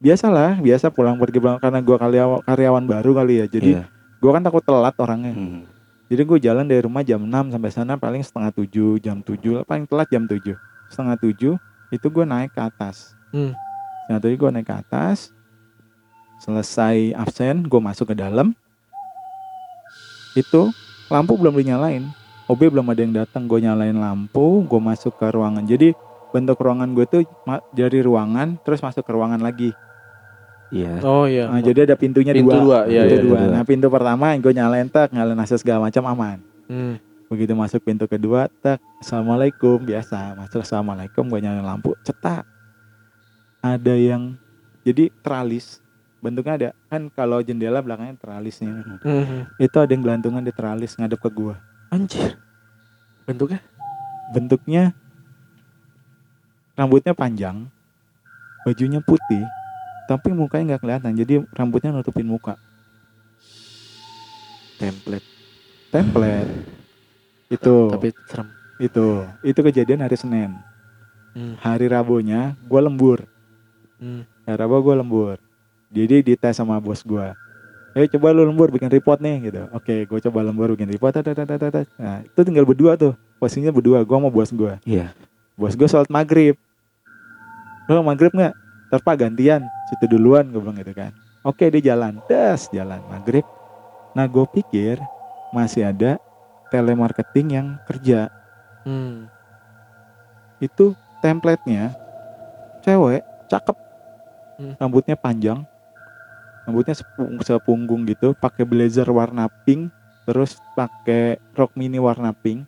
biasalah, 0.03 0.59
biasa 0.59 0.91
pulang 0.91 1.17
pergi 1.19 1.39
pulang 1.39 1.59
karena 1.59 1.81
gue 1.83 1.97
karyawan, 1.97 2.41
karyawan 2.47 2.85
baru 2.87 3.11
kali 3.15 3.35
ya. 3.43 3.47
Jadi 3.47 3.71
Iya. 3.79 3.85
gue 4.21 4.31
kan 4.31 4.43
takut 4.43 4.63
telat 4.65 4.95
orangnya. 4.99 5.35
Hmm. 5.35 5.63
Jadi 6.09 6.23
gue 6.23 6.39
jalan 6.39 6.65
dari 6.69 6.81
rumah 6.85 7.01
jam 7.01 7.21
6 7.25 7.49
sampai 7.51 7.71
sana 7.73 7.97
paling 7.97 8.21
setengah 8.21 8.53
7, 8.53 9.01
jam 9.01 9.25
7, 9.25 9.65
paling 9.65 9.89
telat 9.89 10.09
jam 10.13 10.29
7. 10.29 10.55
Setengah 10.93 11.17
7 11.17 11.57
itu 11.91 12.07
gue 12.13 12.25
naik 12.29 12.53
ke 12.53 12.61
atas. 12.61 13.17
Hmm. 13.33 13.57
Setengah 14.05 14.21
7 14.21 14.37
gue 14.37 14.51
naik 14.61 14.67
ke 14.69 14.77
atas. 14.77 15.33
Selesai 16.45 17.17
absen, 17.17 17.65
gue 17.65 17.81
masuk 17.81 18.13
ke 18.13 18.15
dalam. 18.21 18.53
Itu 20.37 20.75
lampu 21.09 21.41
belum 21.41 21.57
dinyalain. 21.57 22.05
OB 22.45 22.69
belum 22.69 22.85
ada 22.93 23.01
yang 23.01 23.15
datang, 23.17 23.49
gue 23.49 23.65
nyalain 23.65 23.97
lampu, 23.97 24.61
gue 24.69 24.81
masuk 24.81 25.17
ke 25.17 25.25
ruangan. 25.33 25.65
Jadi 25.65 25.97
bentuk 26.35 26.59
ruangan 26.59 26.91
gue 26.91 27.07
tuh 27.07 27.23
dari 27.71 28.03
ruangan 28.03 28.59
terus 28.67 28.83
masuk 28.83 29.07
ke 29.07 29.13
ruangan 29.15 29.39
lagi. 29.39 29.71
Iya. 30.75 30.99
Oh 31.07 31.31
iya. 31.31 31.47
Nah, 31.47 31.63
jadi 31.63 31.87
ada 31.87 31.95
pintunya 31.95 32.35
Pintu 32.35 32.51
dua. 32.51 32.59
dua, 32.59 32.79
iya, 32.91 33.07
pintu 33.07 33.15
iya, 33.15 33.23
dua. 33.23 33.39
dua. 33.39 33.55
Nah 33.55 33.63
pintu 33.63 33.87
pertama 33.87 34.35
gue 34.35 34.51
nyalain 34.51 34.91
tak, 34.91 35.15
nyalain 35.15 35.39
akses 35.39 35.63
segala 35.63 35.87
macam 35.87 36.03
aman. 36.11 36.43
Hmm. 36.67 36.99
Begitu 37.31 37.55
masuk 37.55 37.87
pintu 37.87 38.11
kedua, 38.11 38.51
tak, 38.59 38.83
assalamualaikum 38.99 39.79
biasa. 39.79 40.35
Masuk 40.35 40.67
assalamualaikum, 40.67 41.31
gue 41.31 41.41
nyalain 41.41 41.63
lampu, 41.63 41.95
cetak. 42.03 42.43
Ada 43.63 43.95
yang 43.95 44.35
jadi 44.83 45.09
teralis, 45.23 45.79
bentuknya 46.19 46.55
ada 46.59 46.69
kan 46.91 47.09
kalau 47.15 47.39
jendela 47.41 47.79
belakangnya 47.79 48.19
teralisnya. 48.19 48.83
Hmm. 49.07 49.47
Itu 49.63 49.79
ada 49.79 49.95
yang 49.95 50.03
gelantungan 50.03 50.43
di 50.43 50.51
teralis 50.51 50.99
ngadep 50.99 51.23
ke 51.23 51.31
gue. 51.31 51.55
Anjir. 51.95 52.35
Bentuknya? 53.25 53.63
Bentuknya 54.35 54.93
rambutnya 56.75 57.15
panjang, 57.15 57.67
bajunya 58.63 59.01
putih, 59.03 59.43
tapi 60.07 60.35
mukanya 60.35 60.75
nggak 60.75 60.83
kelihatan. 60.83 61.13
Jadi 61.15 61.35
rambutnya 61.55 61.91
nutupin 61.95 62.27
muka. 62.27 62.59
Template. 64.77 65.27
Template. 65.89 66.51
Itu. 67.49 67.89
Tapi 67.95 68.11
serem. 68.27 68.49
itu 68.83 69.23
itu 69.47 69.61
kejadian 69.63 70.03
hari 70.03 70.19
Senin 70.19 70.51
Hmm. 71.35 71.59
hari 71.59 71.91
Rabunya 71.91 72.55
gue 72.63 72.81
lembur 72.83 73.27
Hmm. 73.99 74.23
hari 74.47 74.57
Rabu 74.59 74.83
gue 74.83 74.95
lembur 74.99 75.37
jadi 75.91 76.23
dites 76.23 76.55
sama 76.55 76.79
bos 76.79 77.03
gue 77.03 77.35
eh 77.95 78.07
coba 78.11 78.35
lu 78.35 78.43
lembur 78.47 78.71
bikin 78.71 78.91
report 78.91 79.19
nih 79.23 79.51
gitu 79.51 79.63
oke 79.71 79.95
gue 80.11 80.19
coba 80.31 80.47
lembur 80.47 80.75
bikin 80.75 80.91
report 80.91 81.23
nah 81.99 82.23
itu 82.23 82.41
tinggal 82.43 82.67
berdua 82.67 82.99
tuh 82.99 83.15
posisinya 83.39 83.71
berdua 83.71 84.03
gue 84.03 84.15
sama 84.15 84.31
bos 84.31 84.51
gue 84.51 84.75
Iya. 84.87 85.11
Bos 85.55 85.75
gue 85.79 85.87
sholat 85.87 86.11
maghrib. 86.11 86.59
Lu 87.87 88.03
maghrib 88.03 88.33
nggak? 88.35 88.55
Ntar 88.91 89.01
pak 89.03 89.17
gantian 89.27 89.63
situ 89.91 90.07
duluan 90.07 90.49
gue 90.51 90.61
bilang 90.61 90.79
gitu 90.79 90.93
kan. 90.95 91.13
Oke 91.45 91.69
dia 91.69 91.95
jalan. 91.95 92.19
Das 92.27 92.73
jalan. 92.73 93.01
Maghrib. 93.13 93.45
Nah 94.17 94.25
gue 94.25 94.45
pikir 94.49 94.99
masih 95.53 95.87
ada 95.91 96.17
telemarketing 96.73 97.49
yang 97.55 97.69
kerja. 97.87 98.31
Hmm. 98.85 99.33
itu 100.61 100.93
template-nya 101.25 101.93
cewek 102.85 103.25
cakep. 103.49 103.77
Hmm. 104.55 104.75
rambutnya 104.79 105.19
panjang. 105.19 105.67
Rambutnya 106.65 106.95
sepung- 106.95 107.43
sepunggung 107.43 108.07
gitu 108.07 108.33
pakai 108.39 108.63
blazer 108.63 109.09
warna 109.11 109.51
pink 109.67 109.91
terus 110.25 110.57
pakai 110.79 111.43
rok 111.59 111.75
mini 111.75 111.99
warna 111.99 112.33
pink. 112.33 112.65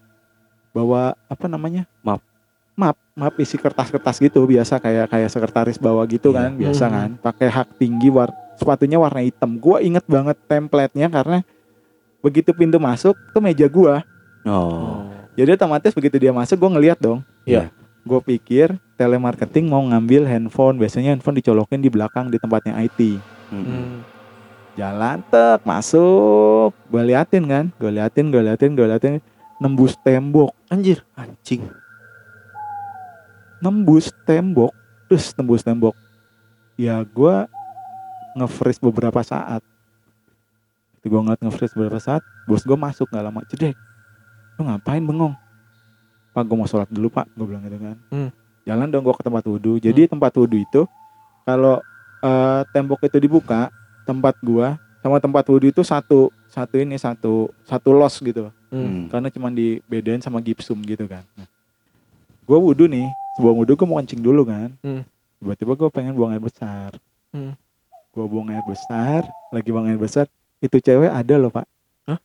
Bawa 0.74 1.16
apa 1.30 1.46
namanya? 1.48 1.88
Map. 2.04 2.25
Map 2.76 2.96
map 3.12 3.34
isi 3.36 3.56
kertas-kertas 3.56 4.20
gitu 4.20 4.44
biasa 4.44 4.76
kayak 4.76 5.08
kayak 5.08 5.32
sekretaris 5.32 5.80
bawa 5.80 6.04
gitu 6.04 6.30
Iya. 6.30 6.36
kan 6.38 6.50
biasa 6.54 6.84
Hmm. 6.84 6.94
kan 6.94 7.10
pakai 7.24 7.48
hak 7.48 7.68
tinggi 7.76 8.08
war 8.08 8.28
sepatunya 8.54 8.96
warna 8.96 9.20
hitam 9.20 9.56
gua 9.56 9.80
inget 9.80 10.04
banget 10.04 10.36
template-nya 10.44 11.08
karena 11.08 11.40
begitu 12.20 12.52
pintu 12.52 12.76
masuk 12.76 13.16
tuh 13.32 13.40
meja 13.40 13.64
gua 13.66 14.04
Oh. 14.44 15.08
jadi 15.34 15.56
otomatis 15.56 15.90
begitu 15.90 16.16
dia 16.16 16.30
masuk 16.30 16.54
gue 16.56 16.70
ngeliat 16.70 17.02
dong. 17.02 17.18
Iya. 17.42 17.74
Gue 18.06 18.22
pikir 18.22 18.78
telemarketing 18.94 19.66
mau 19.66 19.82
ngambil 19.82 20.22
handphone. 20.22 20.78
Biasanya 20.78 21.10
handphone 21.10 21.42
dicolokin 21.42 21.82
di 21.82 21.90
belakang 21.90 22.30
di 22.30 22.38
tempatnya 22.38 22.78
IT. 22.78 23.18
Mm-mm. 23.50 23.66
Hmm. 23.66 23.98
Jalan 24.78 25.26
tek 25.26 25.66
masuk. 25.66 26.70
Gue 26.86 27.02
liatin 27.02 27.42
kan. 27.42 27.64
Gue 27.74 27.90
liatin, 27.90 28.30
gue 28.30 28.38
liatin, 28.38 28.78
gue 28.78 28.86
liatin. 28.86 29.18
Nembus 29.58 29.98
tembok. 29.98 30.54
Anjir. 30.70 31.02
Anjing. 31.18 31.66
Nembus 33.60 34.12
tembok. 34.24 34.72
Terus 35.06 35.32
tembus 35.32 35.62
tembok. 35.62 35.94
Ya 36.76 37.00
gue 37.02 37.34
nge-freeze 38.36 38.82
beberapa 38.82 39.20
saat. 39.24 39.64
Itu 41.00 41.08
gue 41.08 41.20
ngeliat 41.20 41.40
nge-freeze 41.40 41.72
beberapa 41.72 42.00
saat. 42.00 42.20
Bos 42.44 42.62
gue 42.62 42.76
masuk 42.76 43.08
gak 43.08 43.24
lama. 43.24 43.40
Cedek. 43.48 43.76
Lu 44.60 44.68
ngapain 44.68 45.00
bengong? 45.00 45.34
Pak 46.36 46.42
gue 46.44 46.56
mau 46.56 46.68
sholat 46.68 46.88
dulu 46.92 47.08
pak. 47.08 47.26
Gue 47.32 47.46
bilang 47.48 47.64
gitu 47.64 47.78
kan. 47.80 47.96
Hmm. 48.12 48.30
Jalan 48.66 48.90
dong 48.90 49.06
gue 49.06 49.14
ke 49.14 49.24
tempat 49.24 49.44
wudhu. 49.46 49.78
Jadi 49.80 50.10
tempat 50.10 50.32
wudhu 50.36 50.60
itu. 50.60 50.82
Kalau 51.46 51.80
eh, 52.20 52.60
tembok 52.74 53.00
itu 53.06 53.16
dibuka. 53.16 53.72
Tempat 54.06 54.38
gua 54.38 54.78
sama 55.02 55.18
tempat 55.18 55.42
wudhu 55.50 55.70
itu 55.70 55.82
satu 55.82 56.30
satu 56.46 56.78
ini 56.78 56.94
satu 56.94 57.50
satu 57.62 57.90
los 57.94 58.18
gitu 58.18 58.50
Hmm. 58.66 58.82
Hmm. 58.82 59.04
karena 59.06 59.30
cuma 59.30 59.46
dibedain 59.50 60.18
sama 60.18 60.42
gipsum 60.42 60.82
gitu 60.82 61.06
kan 61.06 61.22
nah, 61.38 61.46
gue 62.42 62.58
wudhu 62.58 62.90
nih 62.90 63.06
sebelum 63.36 63.60
wudhu 63.60 63.76
gue 63.76 63.86
mau 63.86 64.00
kencing 64.00 64.24
dulu 64.24 64.48
kan. 64.48 64.72
Hmm. 64.80 65.04
tiba-tiba 65.36 65.76
gue 65.76 65.88
pengen 65.92 66.16
buang 66.16 66.32
air 66.32 66.40
besar. 66.40 66.96
Hmm. 67.30 67.52
gue 68.16 68.24
buang 68.24 68.48
air 68.48 68.64
besar 68.64 69.28
lagi 69.52 69.68
buang 69.68 69.92
air 69.92 70.00
besar 70.00 70.24
itu 70.64 70.80
cewek 70.80 71.12
ada 71.12 71.36
loh 71.36 71.52
pak. 71.52 71.68
Hah? 72.08 72.16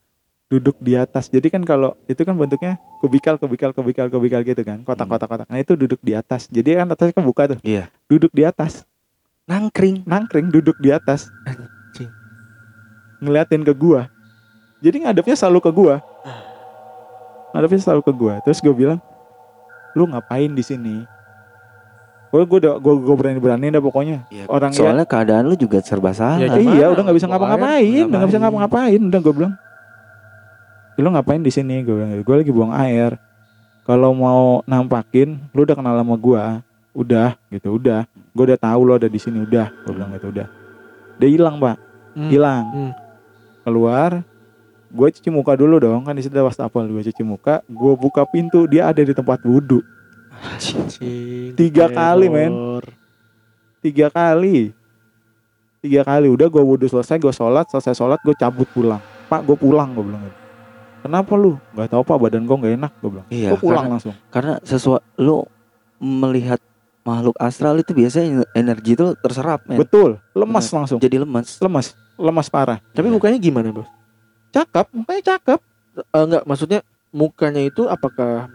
duduk 0.48 0.80
di 0.80 0.96
atas. 0.96 1.28
Jadi 1.28 1.52
kan 1.52 1.68
kalau 1.68 2.00
itu 2.08 2.24
kan 2.24 2.32
bentuknya 2.40 2.80
kubikal 3.04 3.36
kubikal 3.36 3.76
kubikal 3.76 4.08
kubikal 4.08 4.40
gitu 4.40 4.64
kan. 4.64 4.88
Kotak-kotak 4.88 5.28
kotak 5.28 5.48
nah 5.52 5.60
itu 5.60 5.76
duduk 5.76 6.00
di 6.00 6.16
atas. 6.16 6.48
Jadi 6.48 6.80
kan 6.80 6.88
atasnya 6.88 7.12
kan 7.12 7.28
buka 7.28 7.44
tuh. 7.52 7.60
Iya. 7.60 7.92
duduk 8.08 8.32
di 8.32 8.48
atas. 8.48 8.88
Nangkring. 9.52 10.08
nangkring 10.08 10.48
duduk 10.48 10.80
di 10.80 10.96
atas. 10.96 11.28
Anjing. 11.44 12.12
ngeliatin 13.20 13.68
ke 13.68 13.76
gua. 13.76 14.08
Jadi 14.80 15.04
ngadepnya 15.04 15.36
selalu 15.36 15.60
ke 15.60 15.72
gua. 15.76 16.00
Ngadepnya 17.52 17.80
selalu 17.84 18.02
ke 18.08 18.14
gua. 18.16 18.34
Terus 18.48 18.64
gue 18.64 18.72
bilang 18.72 19.04
lu 19.94 20.08
ngapain 20.08 20.50
di 20.50 20.62
sini 20.62 20.96
gue 22.28 22.42
gue 22.42 22.58
udah 22.60 22.80
gue 22.80 22.94
gue 22.98 23.16
berani 23.18 23.40
berani 23.40 23.66
dah 23.70 23.80
pokoknya 23.80 24.24
Iya. 24.28 24.48
orang 24.48 24.72
Soalnya 24.72 25.04
keadaan 25.04 25.46
lu 25.46 25.56
juga 25.56 25.84
serba 25.84 26.12
salah. 26.12 26.40
Ya, 26.40 26.48
ya, 26.48 26.56
gimana? 26.56 26.74
iya 26.74 26.86
udah 26.88 27.02
nggak 27.04 27.18
bisa 27.18 27.28
ngapa-ngapain 27.28 27.84
udah 28.02 28.18
nggak 28.18 28.30
bisa 28.30 28.40
ngapain. 28.40 28.42
ngapa-ngapain 28.64 29.02
udah 29.04 29.20
gue 29.20 29.34
bilang 29.36 29.54
lu 30.94 31.10
ngapain 31.10 31.42
di 31.42 31.52
sini 31.52 31.76
gue 31.82 31.92
bilang 31.92 32.12
gue 32.16 32.36
lagi 32.38 32.52
buang 32.52 32.72
air 32.74 33.20
kalau 33.82 34.14
mau 34.14 34.44
nampakin 34.64 35.42
lu 35.52 35.60
udah 35.62 35.74
kenal 35.74 35.92
sama 35.94 36.16
gua 36.16 36.44
udah 36.92 37.34
gitu 37.50 37.74
udah 37.74 38.06
gue 38.30 38.44
udah 38.46 38.60
tahu 38.60 38.80
lo 38.82 38.94
ada 38.96 39.08
di 39.08 39.18
sini 39.18 39.42
udah 39.42 39.68
gue 39.82 39.92
bilang 39.92 40.12
gitu 40.14 40.30
udah 40.30 40.48
dia 41.18 41.30
hilang 41.30 41.58
pak 41.58 41.76
Hmm. 42.12 42.28
hilang 42.28 42.64
Hmm. 42.70 42.92
keluar 43.62 44.20
gue 44.92 45.08
cuci 45.16 45.30
muka 45.32 45.56
dulu 45.56 45.80
dong 45.80 46.04
kan 46.04 46.12
di 46.12 46.22
situ 46.22 46.36
ada 46.36 46.44
wastafel 46.52 46.84
gue 46.86 47.00
cuci 47.08 47.24
muka 47.24 47.64
gue 47.66 47.94
buka 47.96 48.28
pintu 48.28 48.68
dia 48.68 48.92
ada 48.92 49.00
di 49.00 49.16
tempat 49.16 49.40
wudhu. 49.48 49.80
Tiga 51.54 51.86
kali, 51.92 52.26
men. 52.28 52.82
Tiga 53.82 54.10
kali. 54.10 54.74
Tiga 55.82 56.02
kali. 56.06 56.28
Udah 56.30 56.48
gue 56.50 56.62
wudhu 56.62 56.86
selesai 56.90 57.18
gue 57.18 57.34
sholat 57.34 57.66
selesai 57.70 57.94
sholat 57.94 58.20
gue 58.26 58.34
cabut 58.38 58.66
pulang. 58.74 59.02
Pak 59.30 59.46
gue 59.48 59.58
pulang 59.58 59.90
gue 59.96 60.04
bilang 60.04 60.22
gitu. 60.26 60.38
kenapa 61.02 61.34
lu? 61.34 61.58
Nggak 61.74 61.90
tahu 61.94 62.02
pak. 62.06 62.18
Badan 62.22 62.44
gue 62.46 62.58
nggak 62.58 62.74
enak 62.78 62.92
gue 63.02 63.10
bilang. 63.10 63.28
Iya, 63.30 63.50
gue 63.54 63.60
pulang 63.62 63.86
karena- 63.86 63.94
langsung. 63.98 64.14
Karena 64.30 64.54
sesuatu 64.62 65.06
lu 65.18 65.46
melihat 66.02 66.62
makhluk 67.02 67.34
astral 67.42 67.78
itu 67.82 67.94
biasanya 67.94 68.46
energi 68.54 68.94
itu 68.94 69.14
terserap 69.22 69.66
men. 69.66 69.78
betul. 69.82 70.22
Lemas 70.38 70.70
langsung. 70.70 70.98
Jadi 71.02 71.22
lemas. 71.22 71.58
lemas. 71.62 71.94
Lemas 72.22 72.48
parah. 72.54 72.78
Tapi 72.94 73.10
mukanya 73.10 73.42
gimana, 73.42 73.74
Bos? 73.74 73.90
Cakep 74.52 74.86
mukanya 74.92 75.24
cakep 75.32 75.60
Eh, 75.92 76.24
enggak, 76.24 76.44
maksudnya 76.46 76.80
mukanya 77.12 77.60
itu 77.60 77.84
apakah 77.84 78.48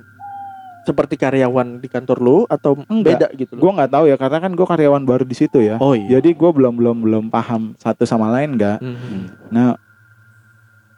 seperti 0.83 1.15
karyawan 1.15 1.77
di 1.77 1.87
kantor 1.87 2.17
lu 2.17 2.39
atau 2.47 2.79
Enggak. 2.87 3.19
beda 3.19 3.29
gitu 3.35 3.53
gue 3.53 3.61
loh? 3.61 3.75
nggak 3.75 3.91
tahu 3.91 4.05
ya 4.07 4.17
karena 4.17 4.39
kan 4.39 4.53
gue 4.53 4.67
karyawan 4.67 5.03
baru 5.03 5.21
di 5.23 5.35
situ 5.35 5.59
ya 5.59 5.77
Oh 5.77 5.93
iya. 5.93 6.17
jadi 6.17 6.31
gue 6.31 6.51
belum 6.51 6.73
belum 6.73 6.97
belum 7.03 7.25
paham 7.27 7.75
satu 7.77 8.05
sama 8.05 8.31
lain 8.31 8.55
nggak 8.55 8.79
Hmm. 8.79 9.29
Nah, 9.51 9.75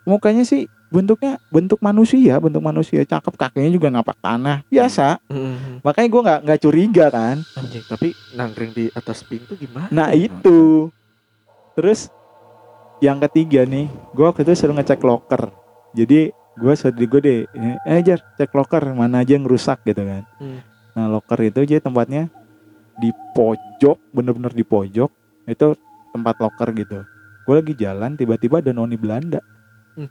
mukanya 0.05 0.43
sih 0.43 0.65
bentuknya 0.89 1.37
bentuk 1.49 1.77
manusia, 1.79 2.39
bentuk 2.39 2.61
manusia 2.61 3.03
cakep, 3.03 3.35
kakinya 3.35 3.69
juga 3.69 3.89
napak 3.89 4.17
tanah, 4.19 4.65
biasa. 4.67 5.21
Hmm. 5.29 5.85
Makanya 5.85 6.09
gua 6.09 6.23
nggak 6.23 6.41
nggak 6.45 6.61
curiga 6.63 7.07
kan. 7.09 7.37
Anjing, 7.55 7.85
tapi 7.85 8.09
nangkring 8.33 8.73
di 8.73 8.85
atas 8.91 9.21
pintu 9.21 9.53
gimana? 9.53 9.89
Nah 9.91 10.09
itu, 10.11 10.89
terus 11.75 12.09
yang 12.99 13.19
ketiga 13.23 13.63
nih, 13.63 13.87
gua 14.11 14.31
waktu 14.31 14.43
itu 14.43 14.53
suruh 14.55 14.75
ngecek 14.75 15.01
locker. 15.01 15.51
Jadi 15.93 16.31
gua 16.55 16.75
suruh 16.75 16.93
di 16.93 17.05
gue 17.05 17.21
deh, 17.21 17.39
eh 17.85 18.01
jar 18.03 18.19
cek 18.35 18.51
locker 18.51 18.83
mana 18.91 19.23
aja 19.23 19.35
yang 19.35 19.47
rusak 19.47 19.83
gitu 19.83 20.03
kan. 20.03 20.23
Hmm. 20.37 20.61
Nah 20.93 21.07
locker 21.09 21.39
itu 21.43 21.63
aja 21.63 21.79
tempatnya 21.79 22.27
di 22.97 23.09
pojok, 23.33 23.99
bener-bener 24.11 24.51
di 24.51 24.63
pojok. 24.63 25.11
Itu 25.47 25.79
tempat 26.11 26.35
locker 26.39 26.69
gitu. 26.75 26.99
Gue 27.47 27.55
lagi 27.57 27.75
jalan, 27.75 28.13
tiba-tiba 28.15 28.59
ada 28.59 28.71
noni 28.71 28.99
Belanda. 28.99 29.39
Hmm. 29.95 30.11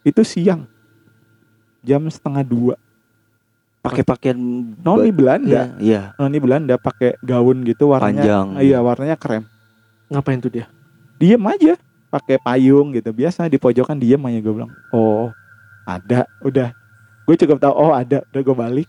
Itu 0.00 0.22
siang, 0.22 0.64
jam 1.82 2.06
setengah 2.06 2.44
dua 2.44 2.76
pakai 3.80 4.04
pakaian 4.04 4.36
noni 4.76 5.08
Belanda 5.08 5.72
Iya, 5.72 5.80
iya. 5.80 6.02
noni 6.20 6.36
Belanda 6.36 6.76
pakai 6.76 7.16
gaun 7.24 7.64
gitu 7.64 7.88
warnanya 7.88 8.20
Panjang. 8.20 8.46
iya 8.60 8.76
warnanya 8.76 9.16
krem 9.16 9.48
Ngapain 10.12 10.36
tuh 10.36 10.52
dia? 10.52 10.68
diem 11.16 11.40
aja 11.40 11.80
pakai 12.10 12.36
payung 12.42 12.92
gitu. 12.92 13.14
Biasa 13.14 13.46
di 13.46 13.56
pojokan 13.56 13.96
diem 13.96 14.20
aja 14.20 14.38
gue 14.42 14.52
bilang 14.52 14.72
oh 14.90 15.30
ada 15.86 16.26
udah. 16.42 16.74
Gue 17.24 17.38
cukup 17.38 17.62
tahu 17.62 17.74
oh 17.74 17.94
ada. 17.94 18.26
Udah 18.34 18.42
gue 18.42 18.56
balik 18.56 18.88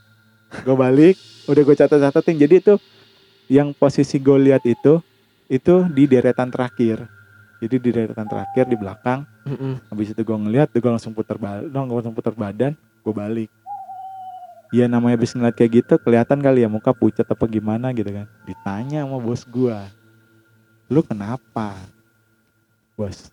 gue 0.51 0.75
balik 0.75 1.15
udah 1.47 1.63
gue 1.63 1.75
catat 1.79 1.95
catatin 1.95 2.35
jadi 2.35 2.59
itu 2.59 2.75
yang 3.47 3.71
posisi 3.71 4.19
gue 4.19 4.35
lihat 4.51 4.59
itu 4.67 4.99
itu 5.47 5.75
di 5.87 6.03
deretan 6.09 6.51
terakhir. 6.51 7.07
Jadi 7.61 7.77
di 7.77 7.89
deretan 7.93 8.25
terakhir 8.25 8.65
di 8.65 8.75
belakang 8.75 9.21
Mm-mm. 9.45 9.79
habis 9.87 10.11
itu 10.11 10.21
gue 10.25 10.37
ngeliat 10.37 10.73
gue 10.73 10.91
langsung 10.91 11.13
putar 11.15 11.37
badan 11.37 11.71
langsung 11.71 12.11
putar 12.11 12.35
badan 12.35 12.75
gue 12.75 13.13
balik. 13.13 13.49
Iya 14.71 14.87
namanya 14.87 15.19
habis 15.19 15.35
ngeliat 15.35 15.55
kayak 15.55 15.83
gitu 15.83 15.93
kelihatan 15.99 16.39
kali 16.39 16.63
ya 16.63 16.69
muka 16.71 16.95
pucat 16.95 17.27
apa 17.27 17.43
gimana 17.47 17.91
gitu 17.91 18.07
kan. 18.07 18.27
Ditanya 18.47 19.03
sama 19.03 19.19
bos 19.19 19.43
gua 19.43 19.87
lu 20.91 20.99
kenapa 21.03 21.75
bos. 22.93 23.31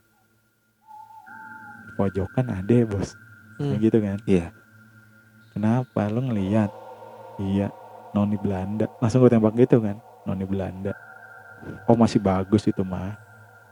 Di 1.84 1.92
pojokan 1.94 2.46
ada 2.48 2.72
ya 2.72 2.84
bos. 2.84 3.14
Hmm. 3.56 3.74
Kayak 3.74 3.80
gitu 3.82 3.98
kan? 3.98 4.18
Iya. 4.24 4.46
kenapa? 5.50 6.00
Lu 6.06 6.22
ngeliat? 6.22 6.70
Iya. 7.36 7.68
Noni 8.10 8.36
Belanda. 8.36 8.86
Langsung 8.98 9.20
gue 9.20 9.30
tembak 9.30 9.54
gitu 9.54 9.78
kan? 9.78 9.98
Noni 10.22 10.44
Belanda. 10.44 10.94
Oh 11.84 11.94
masih 11.94 12.18
bagus 12.18 12.64
itu 12.64 12.80
mah 12.80 13.18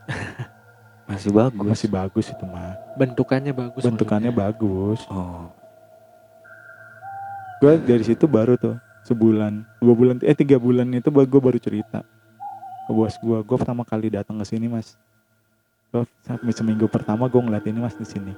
Masih 1.06 1.30
bagus. 1.30 1.62
masih 1.62 1.86
bagus 1.88 2.26
itu 2.26 2.42
mah 2.42 2.74
Bentukannya 2.98 3.54
bagus. 3.54 3.78
bentukannya 3.80 4.34
maksudnya. 4.34 4.50
bagus. 4.50 5.00
Oh. 5.06 5.46
gue 7.56 7.72
dari 7.80 8.04
situ 8.04 8.26
baru 8.26 8.58
tuh 8.58 8.76
sebulan 9.00 9.64
dua 9.80 9.94
bulan 9.94 10.18
eh 10.20 10.34
tiga 10.34 10.58
bulan 10.58 10.90
itu 10.90 11.08
gue 11.08 11.40
baru 11.40 11.56
cerita 11.56 12.02
ke 12.84 12.90
bos 12.90 13.16
gue 13.16 13.38
gue 13.40 13.56
pertama 13.56 13.80
kali 13.80 14.12
datang 14.12 14.36
ke 14.36 14.44
sini 14.44 14.66
mas 14.66 14.92
seminggu 16.50 16.84
pertama 16.86 17.24
gue 17.26 17.38
ngeliat 17.38 17.64
ini 17.64 17.78
mas 17.78 17.94
di 17.94 18.04
sini 18.04 18.34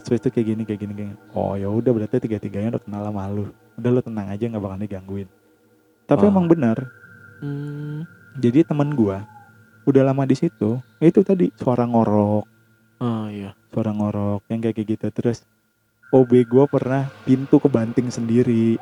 terus 0.00 0.18
itu 0.18 0.28
kayak 0.28 0.46
gini 0.46 0.62
kayak 0.62 0.80
gini 0.80 0.92
kayak 0.92 1.08
gini. 1.12 1.20
oh 1.32 1.54
ya 1.54 1.66
udah 1.66 1.90
berarti 1.90 2.18
tiga 2.18 2.36
tiganya 2.36 2.76
udah 2.76 2.82
kenal 2.82 3.02
sama 3.04 3.24
lu 3.26 3.44
udah 3.74 3.90
lu 3.90 4.00
tenang 4.00 4.28
aja 4.28 4.44
nggak 4.44 4.60
bakal 4.60 4.78
digangguin 4.78 5.28
tapi 6.04 6.24
Oh. 6.24 6.30
emang 6.30 6.46
benar 6.46 6.78
Hmm. 7.38 8.06
jadi 8.34 8.64
teman 8.64 8.92
gue 8.92 9.18
udah 9.84 10.02
lama 10.02 10.24
di 10.24 10.32
situ 10.32 10.80
itu 10.98 11.20
tadi 11.20 11.52
suara 11.54 11.84
ngorok 11.84 12.44
Oh 12.98 13.26
iya. 13.26 13.52
suara 13.68 13.90
ngorok 13.90 14.48
yang 14.48 14.60
kayak 14.60 14.80
gitu 14.80 15.06
terus 15.10 15.44
OB 16.08 16.30
gue 16.42 16.64
pernah 16.66 17.10
pintu 17.22 17.58
kebanting 17.58 18.08
sendiri 18.08 18.78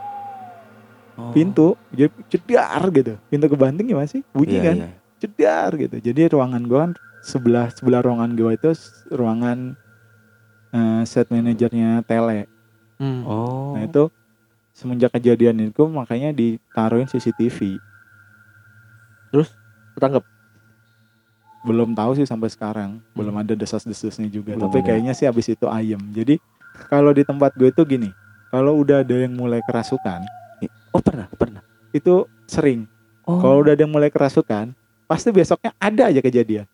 Oh. 1.12 1.28
pintu 1.30 1.76
jadi 1.90 2.08
cedar 2.26 2.88
gitu 2.88 3.20
pintu 3.28 3.44
kebanting 3.46 3.84
gimana 3.84 4.08
sih 4.08 4.24
bunyi 4.32 4.56
Iya, 4.56 4.64
kan 4.64 4.76
iya. 4.78 4.88
cedar 5.18 5.70
gitu 5.76 5.96
jadi 6.00 6.32
ruangan 6.32 6.64
gua 6.64 6.78
kan 6.82 6.92
sebelah 7.22 7.70
sebelah 7.70 8.02
ruangan 8.02 8.30
gua 8.32 8.52
itu 8.52 8.74
ruangan 9.08 9.78
eh, 10.70 11.02
set 11.04 11.28
manajernya 11.28 12.02
tele 12.02 12.50
Hmm. 12.94 13.22
Oh. 13.24 13.74
nah 13.74 13.82
itu 13.82 14.06
semenjak 14.70 15.10
kejadian 15.10 15.58
itu 15.64 15.82
makanya 15.84 16.30
ditaruhin 16.30 17.04
CCTV 17.04 17.82
Ketangkep. 19.92 20.24
belum 21.62 21.92
tahu 21.92 22.14
sih 22.14 22.24
sampai 22.24 22.46
sekarang 22.46 22.98
belum 23.12 23.38
ada 23.38 23.54
desas-desusnya 23.54 24.26
juga 24.26 24.54
Belum 24.54 24.66
tapi 24.66 24.78
ada. 24.78 24.86
kayaknya 24.88 25.12
sih 25.12 25.26
abis 25.26 25.50
itu 25.50 25.66
ayem 25.66 25.98
jadi 26.10 26.38
kalau 26.86 27.10
di 27.10 27.22
tempat 27.22 27.54
gue 27.54 27.68
itu 27.68 27.82
gini 27.84 28.10
kalau 28.48 28.74
udah 28.76 29.02
ada 29.02 29.14
yang 29.16 29.30
mulai 29.32 29.62
kerasukan 29.62 30.22
Oh, 30.90 31.00
pernah, 31.00 31.26
pernah. 31.32 31.62
itu 31.90 32.22
sering 32.44 32.86
Oh. 33.22 33.38
Kalau 33.38 33.62
udah 33.62 33.72
ada 33.72 33.82
yang 33.82 33.90
mulai 33.90 34.10
kerasukan, 34.10 34.74
pasti 35.04 35.30
besoknya 35.30 35.70
ada 35.76 36.10
aja 36.10 36.18
kejadian. 36.18 36.66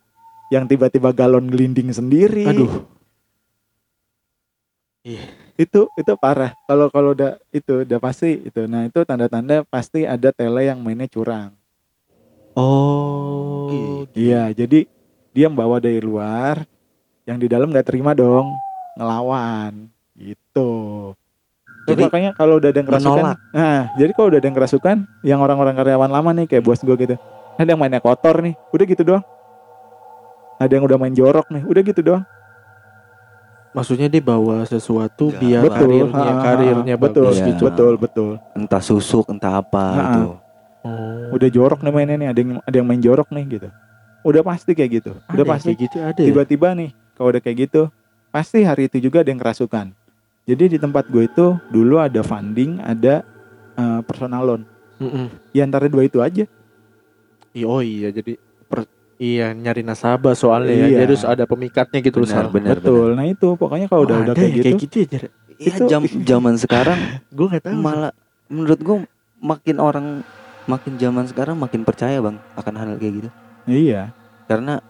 Yang 0.49 0.65
tiba-tiba 0.77 1.13
galon 1.13 1.49
gelinding 1.49 1.93
sendiri. 1.93 2.49
Aduh. 2.49 2.89
Itu 5.59 5.89
itu 5.97 6.13
parah. 6.21 6.53
Kalau 6.69 6.93
kalau 6.93 7.17
udah 7.17 7.41
itu 7.53 7.85
udah 7.85 7.99
pasti 8.01 8.45
itu. 8.45 8.65
Nah, 8.69 8.89
itu 8.89 9.03
tanda-tanda 9.05 9.65
pasti 9.69 10.05
ada 10.05 10.33
tele 10.33 10.69
yang 10.69 10.81
mainnya 10.81 11.09
curang. 11.09 11.53
Oh. 12.59 14.05
Iya, 14.17 14.51
jadi 14.51 14.89
dia 15.31 15.47
bawa 15.47 15.79
dari 15.79 16.03
luar, 16.03 16.67
yang 17.23 17.39
di 17.39 17.47
dalam 17.47 17.71
nggak 17.71 17.87
terima 17.87 18.17
dong, 18.17 18.51
ngelawan. 18.99 19.87
Gitu. 20.19 20.71
Jadi, 21.89 22.05
makanya 22.05 22.31
kalau 22.37 22.61
udah 22.61 22.69
ada 22.69 22.79
yang 22.83 22.89
kerasukan, 22.91 23.25
menolak. 23.25 23.39
nah, 23.55 23.81
jadi 23.97 24.11
kalau 24.13 24.29
udah 24.29 24.39
ada 24.43 24.49
yang 24.51 24.59
kerasukan, 24.59 24.97
yang 25.25 25.41
orang-orang 25.41 25.73
karyawan 25.73 26.11
lama 26.13 26.31
nih 26.37 26.47
kayak 26.51 26.65
bos 26.67 26.85
gue 26.85 26.97
gitu, 27.01 27.17
ada 27.57 27.69
yang 27.69 27.81
mainnya 27.81 28.03
kotor 28.03 28.45
nih, 28.45 28.59
udah 28.75 28.85
gitu 28.85 29.03
doang. 29.07 29.25
Ada 30.59 30.73
yang 30.75 30.85
udah 30.85 30.99
main 30.99 31.15
jorok 31.15 31.47
nih, 31.49 31.63
udah 31.63 31.83
gitu 31.83 32.01
doang. 32.03 32.25
Maksudnya 33.71 34.09
dia 34.09 34.19
bawa 34.19 34.65
sesuatu 34.65 35.31
Enggak, 35.31 35.41
biar 35.45 35.63
betul, 35.63 35.77
karirnya 35.79 36.19
ha, 36.19 36.33
ha, 36.35 36.43
karirnya 36.43 36.95
ha, 36.97 37.01
betul, 37.01 37.25
bagus 37.25 37.39
Iya. 37.39 37.47
gitu. 37.47 37.63
betul, 37.69 37.93
betul. 37.95 38.31
Entah 38.53 38.83
susuk, 38.83 39.25
entah 39.29 39.61
apa 39.61 39.85
Nah, 39.87 40.03
itu. 40.03 40.23
Oh. 40.83 41.37
Udah 41.37 41.49
jorok 41.49 41.85
nih 41.85 41.93
mainnya 41.93 42.17
nih, 42.17 42.29
ada 42.33 42.39
yang 42.39 42.53
ada 42.59 42.75
yang 42.75 42.89
main 42.89 42.99
jorok 42.99 43.29
nih 43.31 43.45
gitu. 43.47 43.69
Udah 44.25 44.43
pasti 44.43 44.73
kayak 44.73 44.91
gitu. 44.99 45.13
Ada 45.25 45.37
Udah 45.37 45.45
pasti 45.47 45.71
kayak 45.71 45.81
gitu 45.85 45.97
ada. 46.01 46.19
ya? 46.19 46.27
tiba-tiba 46.27 46.69
nih 46.75 46.91
kalau 47.15 47.29
udah 47.31 47.43
kayak 47.43 47.59
gitu 47.69 47.83
pasti 48.29 48.63
hari 48.63 48.87
itu 48.87 48.99
juga 49.01 49.27
ada 49.27 49.31
yang 49.31 49.41
kerasukan 49.41 49.91
jadi 50.45 50.65
di 50.69 50.79
tempat 50.79 51.09
gue 51.09 51.27
itu 51.27 51.59
dulu 51.67 51.99
ada 51.99 52.23
funding 52.23 52.79
ada 52.79 53.27
eh, 53.75 54.01
personal 54.07 54.47
loan 54.47 54.63
Mm-mm. 54.97 55.27
di 55.51 55.59
antara 55.59 55.91
dua 55.91 56.07
itu 56.07 56.23
aja 56.23 56.47
Iya, 57.51 57.67
Oh 57.67 57.81
iya 57.81 58.13
jadi 58.13 58.39
per- 58.69 58.87
iya 59.19 59.51
nyari 59.51 59.83
nasabah 59.83 60.33
soalnya 60.33 60.73
ya. 60.73 60.79
Iya. 60.79 60.87
Jadi 60.89 61.03
harus 61.05 61.23
ada 61.23 61.45
pemikatnya 61.45 61.99
gitu 62.01 62.23
Benar, 62.23 62.47
benar. 62.49 62.77
betul 62.79 63.09
nah 63.13 63.25
itu 63.25 63.49
pokoknya 63.53 63.87
kalau 63.87 64.03
Oh, 64.03 64.07
udah 64.07 64.17
udah 64.21 64.27
ada 64.29 64.39
kayak 64.39 64.49
ya 64.49 64.55
gitu 64.55 64.65
kayak 64.65 64.79
gitu 64.81 64.97
ya 64.97 65.07
Jar? 65.09 65.23
Iya, 65.59 65.69
Itu- 65.75 65.87
jam 65.87 66.03
zaman 66.31 66.55
sekarang 66.57 66.99
Gue 67.29 67.47
nggak 67.49 67.65
tahu. 67.65 67.77
malah 67.77 68.13
menurut 68.47 68.81
gua 68.81 68.97
makin 69.39 69.77
orang 69.77 70.07
makin 70.65 70.93
zaman 70.97 71.25
sekarang 71.25 71.57
makin 71.57 71.81
percaya, 71.81 72.19
Bang, 72.19 72.37
akan 72.53 72.75
hal 72.75 72.89
kayak 72.97 73.15
gitu. 73.17 73.29
iya 73.65 74.13
Karena 74.45 74.81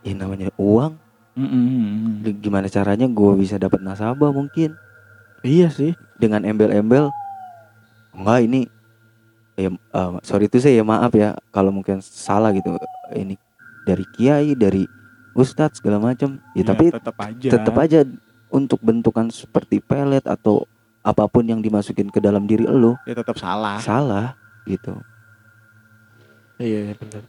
ya 0.00 0.14
namanya 0.14 0.48
uang, 0.56 0.94
Mm-mm. 1.34 2.24
gimana 2.36 2.66
caranya 2.66 3.04
gua 3.06 3.34
bisa 3.34 3.54
dapat 3.56 3.78
nasabah 3.78 4.30
mungkin 4.30 4.74
Iya 5.40 5.68
sih. 5.68 5.92
dengan 6.16 6.42
embel-embel 6.42 7.08
enggak 8.12 8.38
ini 8.42 8.60
ya 9.54 9.70
eh, 9.70 10.10
sorry 10.20 10.46
itu 10.46 10.56
saya 10.56 10.74
ya 10.74 10.84
maaf 10.84 11.12
ya 11.12 11.32
kalau 11.48 11.68
mungkin 11.68 12.00
salah 12.00 12.50
gitu 12.50 12.76
ini 13.12 13.36
dari 13.90 14.04
kiai 14.14 14.54
dari 14.54 14.86
ustadz 15.34 15.82
segala 15.82 15.98
macam. 15.98 16.38
Ya, 16.54 16.62
Iya, 16.62 16.64
tapi 16.70 16.84
tetap 16.94 17.16
aja. 17.18 17.48
tetap 17.50 17.74
aja 17.78 18.00
untuk 18.50 18.78
bentukan 18.82 19.30
seperti 19.30 19.78
pelet 19.78 20.22
atau 20.26 20.66
apa 21.00 21.24
pun 21.26 21.42
yang 21.42 21.58
dimasukin 21.58 22.12
ke 22.12 22.20
dalam 22.20 22.44
diri 22.44 22.68
lo 22.68 22.94
ya 23.08 23.16
tetap 23.16 23.34
salah. 23.34 23.80
salah 23.80 24.36
gitu. 24.68 24.92
Iya 26.60 26.92
iya, 26.92 26.94
benar. 26.94 27.24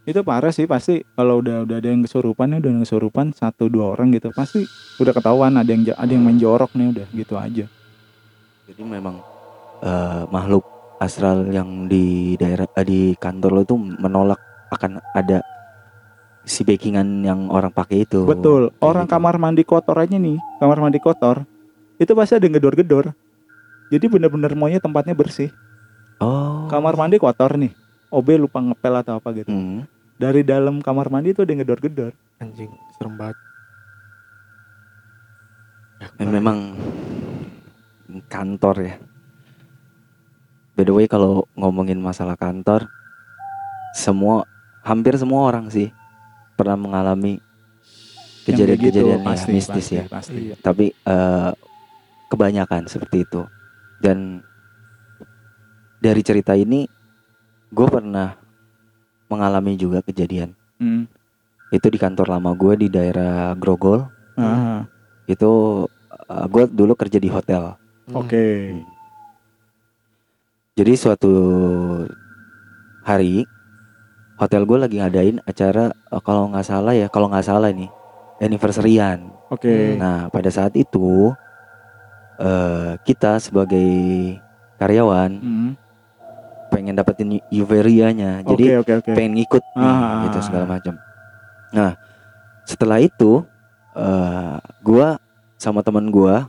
itu 0.00 0.20
parah 0.24 0.50
sih 0.50 0.64
pasti 0.64 1.04
kalau 1.12 1.44
udah 1.44 1.62
udah 1.68 1.76
ada 1.76 1.86
yang 1.92 2.02
kesurupan 2.02 2.50
nih 2.50 2.58
udah 2.58 2.70
ada 2.72 2.76
yang 2.80 2.82
kesurupan 2.82 3.26
satu 3.36 3.68
dua 3.68 3.94
orang 3.94 4.10
gitu 4.10 4.32
pasti 4.32 4.64
udah 4.96 5.12
ketahuan 5.12 5.54
ada 5.54 5.68
yang 5.70 5.84
ada 5.92 6.08
yang 6.10 6.24
main 6.24 6.40
jorok 6.40 6.72
nih 6.72 6.88
udah 6.88 7.06
gitu 7.12 7.34
aja. 7.36 7.68
Jadi 8.64 8.80
memang 8.80 9.20
eh, 9.84 10.22
makhluk 10.32 10.64
astral 10.98 11.44
yang 11.52 11.84
di 11.86 12.34
daerah 12.40 12.64
eh, 12.74 12.86
di 12.88 13.00
kantor 13.20 13.50
lo 13.52 13.62
itu 13.62 13.76
menolak 13.76 14.40
akan 14.72 14.98
ada 15.12 15.44
si 16.44 16.64
backingan 16.64 17.24
yang 17.24 17.52
orang 17.52 17.68
pakai 17.70 18.08
itu 18.08 18.24
Betul. 18.24 18.72
Orang 18.80 19.04
gitu. 19.06 19.12
kamar 19.16 19.36
mandi 19.36 19.62
kotor 19.64 19.96
aja 20.00 20.16
nih, 20.16 20.40
kamar 20.58 20.78
mandi 20.80 20.98
kotor. 21.00 21.44
Itu 22.00 22.16
pasti 22.16 22.36
ada 22.36 22.44
yang 22.48 22.56
gedor-gedor. 22.56 23.12
Jadi 23.92 24.06
bener-bener 24.08 24.54
maunya 24.56 24.80
tempatnya 24.80 25.12
bersih. 25.12 25.52
oh 26.22 26.64
Kamar 26.70 26.96
mandi 26.96 27.20
kotor 27.20 27.58
nih. 27.60 27.74
OB 28.10 28.48
lupa 28.48 28.58
ngepel 28.58 28.94
atau 29.04 29.20
apa 29.20 29.28
gitu. 29.36 29.52
Hmm. 29.52 29.86
Dari 30.18 30.42
dalam 30.42 30.82
kamar 30.82 31.12
mandi 31.12 31.30
itu 31.36 31.44
ada 31.44 31.52
yang 31.52 31.62
gedor-gedor. 31.62 32.12
Anjing 32.40 32.72
serem 32.96 33.14
banget. 33.14 33.36
Ya, 36.16 36.24
memang 36.24 36.74
kantor 38.32 38.76
ya. 38.80 38.94
By 40.74 40.88
the 40.88 40.96
way 40.96 41.04
kalau 41.04 41.44
ngomongin 41.54 42.00
masalah 42.00 42.40
kantor, 42.40 42.88
semua 43.92 44.48
hampir 44.80 45.12
semua 45.20 45.44
orang 45.44 45.68
sih 45.68 45.92
pernah 46.60 46.76
mengalami 46.76 47.40
gitu, 48.44 48.52
kejadian-kejadian 48.52 49.20
ya, 49.20 49.24
pasti, 49.24 49.50
mistis 49.56 49.86
pasti, 49.88 49.96
ya. 49.96 50.04
Pasti. 50.04 50.40
Tapi 50.60 50.86
eh, 50.92 51.50
kebanyakan 52.28 52.84
seperti 52.84 53.24
itu. 53.24 53.42
Dan 54.00 54.44
dari 56.00 56.20
cerita 56.20 56.52
ini, 56.52 56.84
gue 57.72 57.86
pernah 57.88 58.36
mengalami 59.32 59.76
juga 59.80 60.04
kejadian. 60.04 60.52
Hmm. 60.76 61.08
Itu 61.72 61.88
di 61.88 61.96
kantor 62.00 62.36
lama 62.36 62.52
gue 62.56 62.86
di 62.86 62.88
daerah 62.92 63.52
Grogol. 63.56 64.08
Ah, 64.40 64.84
Itu 65.28 65.84
gue 66.28 66.64
dulu 66.72 66.92
kerja 66.96 67.20
di 67.20 67.28
hotel. 67.28 67.76
Hmm. 68.08 68.16
Oke. 68.24 68.74
Jadi 70.74 70.92
suatu 70.96 71.34
hari 73.04 73.44
hotel 74.40 74.64
gue 74.64 74.78
lagi 74.80 74.96
ngadain 74.96 75.36
acara 75.44 75.92
eh, 75.92 76.22
kalau 76.24 76.48
nggak 76.48 76.64
salah 76.64 76.96
ya, 76.96 77.12
kalau 77.12 77.28
nggak 77.28 77.44
salah 77.44 77.68
nih 77.68 77.92
anniversary-an. 78.40 79.28
Oke. 79.52 80.00
Nah 80.00 80.32
pada 80.32 80.48
saat 80.48 80.72
itu 80.74 81.28
eh 82.40 82.96
kita 83.04 83.36
sebagai 83.36 83.84
karyawan 84.80 85.30
Hmm. 85.36 85.70
pengen 86.72 86.96
dapetin 86.96 87.36
euforianya, 87.52 88.40
jadi 88.40 88.80
Oke 88.80 88.80
oke 88.80 88.92
oke. 89.04 89.12
pengen 89.12 89.36
ngikut 89.36 89.60
nih, 89.76 89.84
Ah. 89.84 90.24
gitu 90.24 90.38
segala 90.40 90.64
macam. 90.64 90.96
Nah 91.70 91.92
setelah 92.64 92.96
itu 92.96 93.44
eh 93.92 94.56
gua 94.80 95.20
sama 95.60 95.84
teman 95.84 96.08
gua 96.08 96.48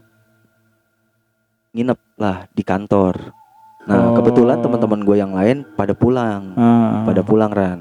nginep 1.73 1.99
lah 2.15 2.47
di 2.53 2.63
kantor. 2.63 3.35
Nah 3.81 3.97
Oh. 4.07 4.13
kebetulan 4.13 4.61
teman-teman 4.61 5.01
gue 5.01 5.15
yang 5.15 5.33
lain 5.33 5.65
pada 5.73 5.91
pulang, 5.91 6.53
Ah. 6.53 7.01
pada 7.03 7.21
pulang 7.21 7.49
Ran. 7.49 7.79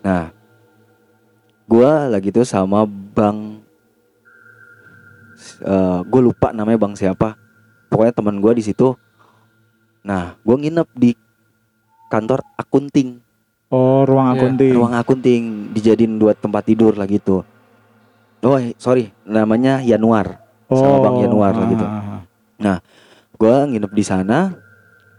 Nah 0.00 0.32
gua 1.66 2.06
lagi 2.06 2.30
tuh 2.30 2.46
sama 2.46 2.86
bang, 2.86 3.60
gue 6.02 6.20
lupa 6.22 6.50
namanya 6.50 6.78
bang 6.78 6.94
siapa. 6.94 7.36
Pokoknya 7.86 8.12
teman 8.12 8.40
gua 8.40 8.52
di 8.52 8.62
situ. 8.62 8.96
Nah 10.00 10.38
gue 10.38 10.56
nginep 10.56 10.88
di 10.94 11.10
kantor 12.06 12.40
akunting. 12.56 13.20
Oh 13.66 14.06
ruang 14.06 14.30
Iya, 14.30 14.38
akunting. 14.38 14.72
ruang 14.72 14.94
akunting 14.94 15.42
dijadiin 15.74 16.16
dua 16.16 16.32
tempat 16.32 16.62
tidur 16.64 16.94
lah 16.94 17.04
gitu. 17.04 17.42
Oh 18.40 18.58
sorry 18.76 19.10
namanya 19.22 19.82
Januar. 19.82 20.40
sama 20.66 20.98
Bang 20.98 21.22
Yanuar 21.22 21.54
lah 21.54 21.66
gitu. 21.68 21.86
ah, 22.64 22.78
Gua 23.36 23.66
nginep 23.66 23.92
di 23.92 24.02
sana. 24.02 24.50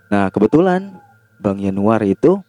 Nah 0.08 0.28
kebetulan 0.28 0.96
Bang 1.38 1.58
Januar 1.58 2.02
itu 2.02 2.40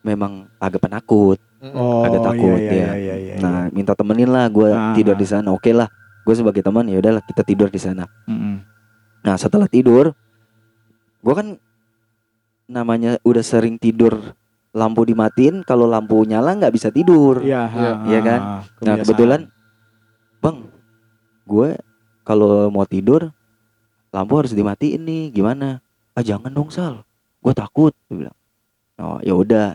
memang 0.00 0.48
agak 0.56 0.82
penakut. 0.82 1.38
Oh 1.62 2.02
Agak 2.02 2.26
takut, 2.26 2.58
iya, 2.58 2.66
ya. 2.66 2.74
iya, 2.74 2.92
iya, 2.92 3.14
iya, 3.16 3.34
Nah 3.38 3.70
minta 3.70 3.94
temenin 3.94 4.26
lah 4.26 4.48
gue 4.48 4.66
Ah. 4.68 4.90
tidur 4.92 5.14
di 5.14 5.22
sana. 5.22 5.48
Oke 5.48 5.70
lah. 5.70 5.86
Gue 6.22 6.34
sebagai 6.34 6.58
teman 6.58 6.86
ya 6.86 6.98
udahlah 6.98 7.20
kita 7.20 7.42
tidur 7.42 7.66
di 7.66 7.78
sana. 7.78 8.02
Mm-mm. 8.26 8.62
Nah 9.22 9.34
setelah 9.36 9.66
tidur, 9.66 10.10
gue 11.18 11.34
kan 11.34 11.54
namanya 12.66 13.18
udah 13.22 13.42
sering 13.42 13.76
tidur 13.76 14.34
lampu 14.70 15.04
dimatiin. 15.04 15.62
Kalau 15.62 15.84
lampu 15.84 16.18
nyala 16.24 16.56
nggak 16.56 16.72
bisa 16.72 16.88
tidur. 16.88 17.42
Iya, 17.42 17.66
Iya. 17.68 17.90
ah, 17.92 17.96
Iya 18.04 18.20
kan? 18.20 18.40
ah, 18.40 18.46
Nah 18.48 18.62
kebiasaan. 18.72 18.98
kebetulan 19.00 19.40
Bang 20.38 20.58
Gue 21.42 21.74
kalau 22.22 22.66
mau 22.68 22.82
tidur 22.82 23.34
Lampu 24.10 24.32
harus 24.36 24.50
dimatiin 24.50 25.02
nih 25.02 25.22
Gimana 25.32 25.81
Ah 26.12 26.24
jangan 26.24 26.52
dong 26.52 26.68
Sal. 26.68 27.04
Gue 27.40 27.52
takut 27.52 27.92
Dia 28.08 28.14
bilang. 28.28 28.36
Oh 29.00 29.18
ya 29.24 29.34
udah. 29.34 29.68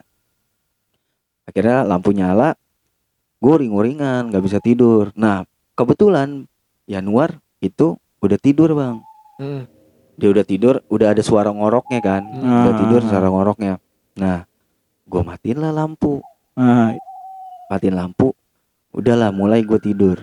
Akhirnya 1.48 1.88
lampu 1.88 2.12
nyala 2.12 2.54
Gue 3.40 3.64
uring-uringan 3.64 4.30
Gak 4.30 4.44
bisa 4.44 4.58
tidur. 4.60 5.14
Nah 5.16 5.46
kebetulan 5.74 6.46
Januar 6.88 7.38
itu 7.60 7.98
udah 8.22 8.38
tidur 8.40 8.74
bang. 8.74 8.98
Hmm. 9.38 9.64
Dia 10.18 10.30
udah 10.34 10.46
tidur 10.46 10.82
Udah 10.90 11.14
ada 11.14 11.22
suara 11.22 11.50
ngoroknya 11.54 12.00
kan? 12.02 12.22
Udah 12.26 12.74
Ah. 12.74 12.80
tidur 12.82 13.02
suara 13.06 13.28
ngoroknya. 13.30 13.74
Nah 14.18 14.46
Gue 15.08 15.24
matiin 15.24 15.64
lah 15.64 15.72
lampu. 15.72 16.20
Ah, 16.60 16.92
matiin 17.72 17.96
lampu 17.96 18.36
udahlah 18.92 19.32
mulai 19.32 19.62
gue 19.64 19.80
tidur. 19.80 20.20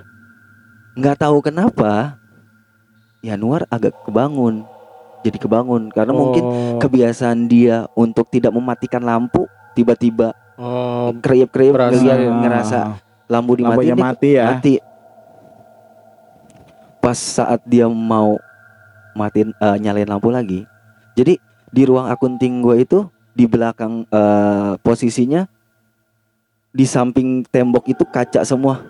Nggak 0.98 1.24
tahu 1.24 1.40
kenapa 1.40 2.18
Januar 3.24 3.64
agak 3.72 3.96
kebangun 4.04 4.66
jadi 5.24 5.38
kebangun. 5.40 5.88
Karena 5.88 6.12
mungkin 6.12 6.44
oh, 6.44 6.76
kebiasaan 6.78 7.48
dia 7.48 7.88
untuk 7.96 8.28
tidak 8.28 8.52
mematikan 8.52 9.00
lampu 9.00 9.48
tiba-tiba 9.72 10.36
Oh, 10.54 11.10
Berasa, 11.10 11.98
ngeliat 11.98 12.18
ya. 12.20 12.30
ngerasa 12.30 12.78
lampu 13.26 13.58
dimatiin 13.58 13.90
dia 13.90 13.96
mati 13.98 14.30
ya. 14.38 14.46
mati. 14.54 14.74
Pas 17.02 17.18
saat 17.18 17.58
dia 17.66 17.90
mau 17.90 18.38
matiin 19.18 19.50
eh, 19.50 19.76
nyalain 19.78 20.06
lampu 20.06 20.30
lagi 20.30 20.66
jadi 21.14 21.38
di 21.70 21.82
ruang 21.86 22.06
akunting 22.06 22.62
gue 22.62 22.82
itu 22.82 22.98
di 23.30 23.46
belakang 23.46 24.06
eh, 24.06 24.72
posisinya 24.78 25.46
di 26.70 26.82
samping 26.82 27.46
tembok 27.46 27.86
itu 27.86 28.02
kaca 28.02 28.42
semua. 28.42 28.82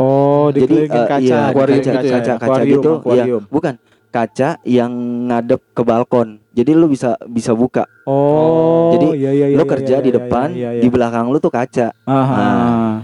Oh, 0.00 0.48
Jadi, 0.48 0.86
eh, 0.86 0.88
kaca, 0.88 1.18
iya, 1.20 1.52
kaca- 1.52 1.52
kaca, 1.52 1.92
kaca- 1.92 2.20
kaca 2.24 2.32
Akuarium, 2.40 2.72
gitu, 2.80 2.90
akuarium. 2.96 3.42
bukan 3.50 3.74
kaca 4.08 4.56
yang 4.62 4.90
ngadep 5.26 5.60
ke 5.70 5.82
balkon 5.82 6.40
jadi 6.50 6.72
lu 6.72 6.86
bisa 6.86 7.14
bisa 7.26 7.52
buka 7.52 7.84
Oh, 8.02 8.88
Jadi, 8.90 9.20
iya, 9.20 9.30
iya, 9.30 9.46
iya, 9.46 9.56
lu 9.56 9.62
iya, 9.62 9.68
kerja 9.68 9.94
iya, 9.94 10.02
di 10.02 10.08
iya, 10.08 10.16
depan 10.16 10.48
iya, 10.50 10.70
iya. 10.72 10.80
di 10.80 10.88
belakang 10.88 11.28
lu 11.28 11.36
tuh 11.36 11.48
kaca 11.48 11.92
Ah, 12.02 12.12
ah, 12.12 12.24
Nah. 12.26 12.48
ah. 12.48 12.94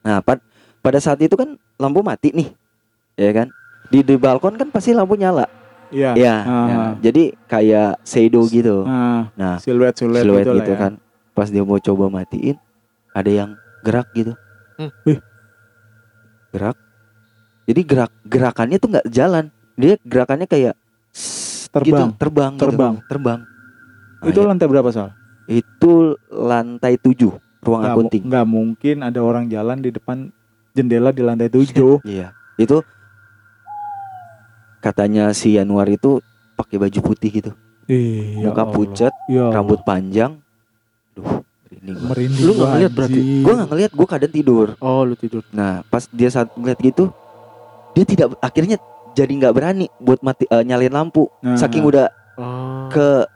nah 0.00 0.18
pad- 0.20 0.46
pada 0.78 0.98
saat 0.98 1.18
itu 1.18 1.34
kan 1.34 1.54
lampu 1.74 2.00
mati 2.00 2.30
nih 2.30 2.54
ya 3.14 3.30
kan 3.32 3.50
di 3.88 4.00
di 4.00 4.14
balkon 4.14 4.54
kan 4.54 4.68
pasti 4.68 4.90
lampu 4.90 5.14
nyala 5.14 5.46
Iya. 5.90 6.14
ya, 6.14 6.34
ya. 6.40 6.76
jadi 7.02 7.22
kayak 7.44 8.00
shadow 8.02 8.46
gitu 8.46 8.82
Ah, 8.82 9.28
nah 9.34 9.58
siluet 9.58 9.92
siluet, 9.92 10.22
siluet 10.22 10.40
gitu, 10.40 10.50
lah 10.50 10.58
gitu 10.60 10.72
ya. 10.72 10.78
kan 10.78 10.92
pas 11.32 11.48
dia 11.48 11.60
mau 11.60 11.76
coba 11.76 12.08
matiin 12.08 12.56
ada 13.10 13.28
yang 13.28 13.50
gerak 13.80 14.06
gitu 14.12 14.32
Hmm. 14.78 14.88
Gerak 16.50 16.76
jadi 17.64 17.80
gerak 17.82 18.12
gerakannya 18.24 18.76
tuh 18.76 18.88
nggak 18.88 19.08
jalan 19.08 19.50
dia 19.74 19.96
gerakannya 20.02 20.46
kayak 20.46 20.74
Terbang. 21.72 22.12
gitu, 22.12 22.20
terbang 22.20 22.52
gitu. 22.52 22.62
Terbang. 22.62 22.94
terbang 23.08 23.40
Nah, 24.22 24.30
Itu 24.30 24.38
ya, 24.38 24.54
lantai 24.54 24.66
berapa 24.68 24.90
soal? 24.90 25.10
itu 25.44 25.92
lantai 26.30 26.94
7 26.94 27.34
ruang 27.60 27.82
Nggak, 27.82 27.92
akunting 27.92 28.22
nggak 28.24 28.46
mungkin 28.46 28.96
ada 29.02 29.18
orang 29.18 29.50
jalan 29.50 29.82
di 29.82 29.90
depan 29.90 30.30
jendela 30.72 31.10
di 31.10 31.20
lantai 31.20 31.50
tujuh. 31.50 31.98
iya 32.06 32.30
itu 32.54 32.78
katanya 34.78 35.30
si 35.30 35.54
Januar 35.54 35.86
itu 35.86 36.22
pakai 36.54 36.78
baju 36.78 36.98
putih 37.02 37.30
gitu 37.32 37.52
Iya. 37.90 38.46
muka 38.46 38.62
Allah. 38.62 38.72
pucat 38.72 39.12
Ya 39.26 39.50
rambut 39.50 39.82
panjang 39.82 40.38
duh 41.12 41.42
merinding 41.66 41.98
merinding. 41.98 42.44
Lu 42.46 42.52
nggak 42.54 42.70
ngeliat 42.70 42.92
berarti? 42.94 43.20
gua 43.42 43.52
nggak 43.58 43.70
ngeliat 43.74 43.92
gua 43.92 44.06
kadang 44.06 44.32
tidur 44.32 44.66
oh 44.78 45.02
lu 45.02 45.14
tidur. 45.18 45.42
Nah, 45.50 45.82
pas 45.90 46.06
dia 46.06 46.30
saat 46.30 46.46
ngeliat 46.54 46.78
gitu, 46.78 47.10
dia 47.92 48.04
tidak 48.06 48.38
akhirnya 48.38 48.78
jadi 49.12 49.32
nggak 49.32 49.52
berani 49.52 49.86
buat 49.96 50.20
mati 50.20 50.44
eh, 50.44 50.62
nyalain 50.62 50.90
lampu. 50.90 51.28
Nah, 51.38 51.54
Saking 51.54 51.84
udah 51.84 52.08
Oh. 52.32 52.88
ke 52.88 53.28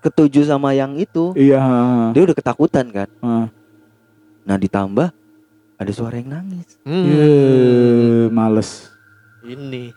ketujuh 0.00 0.44
sama 0.44 0.70
yang 0.70 0.94
itu, 0.94 1.34
Iya. 1.34 1.58
dia 2.10 2.22
udah 2.22 2.34
ketakutan 2.34 2.86
kan. 2.88 3.08
ah. 3.18 3.50
Nah, 4.42 4.54
ditambah 4.54 5.10
ada 5.76 5.90
suara 5.90 6.14
yang 6.14 6.30
nangis. 6.32 6.78
Hmm. 6.80 7.04
Iya, 7.04 7.30
males. 8.30 8.94
Ini. 9.42 9.90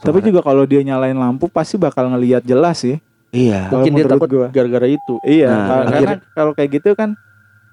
Tapi 0.00 0.16
Suara- 0.16 0.26
juga 0.26 0.40
kalau 0.42 0.64
dia 0.64 0.80
nyalain 0.80 1.14
lampu 1.14 1.46
pasti 1.46 1.76
bakal 1.76 2.08
ngelihat 2.08 2.42
jelas 2.42 2.80
sih. 2.80 2.98
iya. 3.30 3.68
Kalau 3.68 3.86
Mungkin 3.86 3.94
dia 3.94 4.06
takut 4.08 4.28
gua. 4.28 4.48
gara-gara 4.48 4.86
itu. 4.86 5.14
Iya, 5.22 5.46
Nah, 5.46 5.54
ka- 5.54 5.66
karena 5.68 5.86
akhirnya- 5.92 6.20
kalau 6.32 6.52
kayak 6.52 6.70
gitu 6.74 6.90
kan 6.92 7.10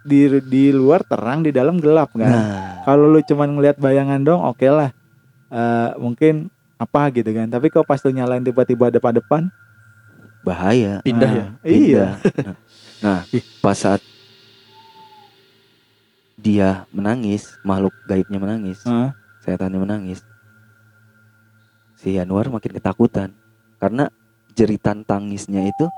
di 0.03 0.19
di 0.43 0.69
luar 0.69 1.01
terang, 1.01 1.41
di 1.41 1.49
dalam 1.49 1.75
gelap 1.77 2.13
kan. 2.13 2.29
Nah, 2.29 2.63
Kalau 2.85 3.09
lu 3.09 3.19
cuman 3.19 3.51
ngelihat 3.51 3.75
bayangan 3.75 4.21
dong, 4.21 4.39
oke 4.39 4.63
lah. 4.63 4.93
Eh, 5.47 5.91
mungkin 5.99 6.51
apa 6.75 7.09
gitu 7.15 7.29
kan. 7.31 7.47
Tapi 7.47 7.71
kalau 7.71 7.87
pas 7.87 7.99
lu 8.03 8.11
nyalain 8.11 8.43
tiba-tiba 8.43 8.91
depan-depan, 8.91 9.47
bahaya. 10.43 10.99
Pindah 11.03 11.31
nah, 11.31 11.37
ya. 11.39 11.45
Iya. 11.63 12.05
Pindah. 12.21 12.55
Nah, 12.97 13.19
pas 13.61 13.77
saat 13.77 14.01
dia 16.37 16.85
menangis, 16.93 17.57
makhluk 17.65 17.93
gaibnya 18.05 18.37
menangis, 18.37 18.85
Ah, 18.85 19.17
setannya 19.41 19.81
menangis. 19.81 20.21
Si 21.97 22.13
Januar 22.13 22.53
makin 22.53 22.77
ketakutan 22.77 23.33
karena 23.81 24.13
jeritan 24.53 25.01
tangisnya 25.01 25.65
itu 25.65 25.89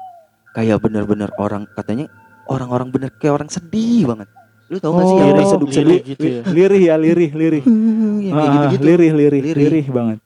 kayak 0.56 0.80
bener-bener 0.80 1.28
orang 1.36 1.68
katanya 1.76 2.08
orang-orang 2.48 2.88
bener 2.92 3.12
kayak 3.20 3.44
orang 3.44 3.50
sedih 3.52 4.08
banget. 4.08 4.32
Lu 4.70 4.78
tau 4.78 4.94
gak 4.94 5.02
sih 5.02 5.10
Oh, 5.10 5.18
yang 5.18 5.28
Lirih, 5.28 5.34
orang 5.34 5.50
sedih 5.50 5.70
lirih 5.74 6.02
gitu 6.06 6.26
ya. 6.26 6.42
lirih 6.48 6.84
ya, 6.84 6.96
lirih, 6.96 7.32
lirih. 7.32 7.64
yang 7.66 8.32
kayak 8.32 8.38
Ah, 8.40 8.54
gitu-gitu. 8.54 8.84
lirih, 8.86 9.12
lirih, 9.12 9.42
Lirih. 9.42 9.56
lirih 9.60 9.86
banget. 9.90 10.18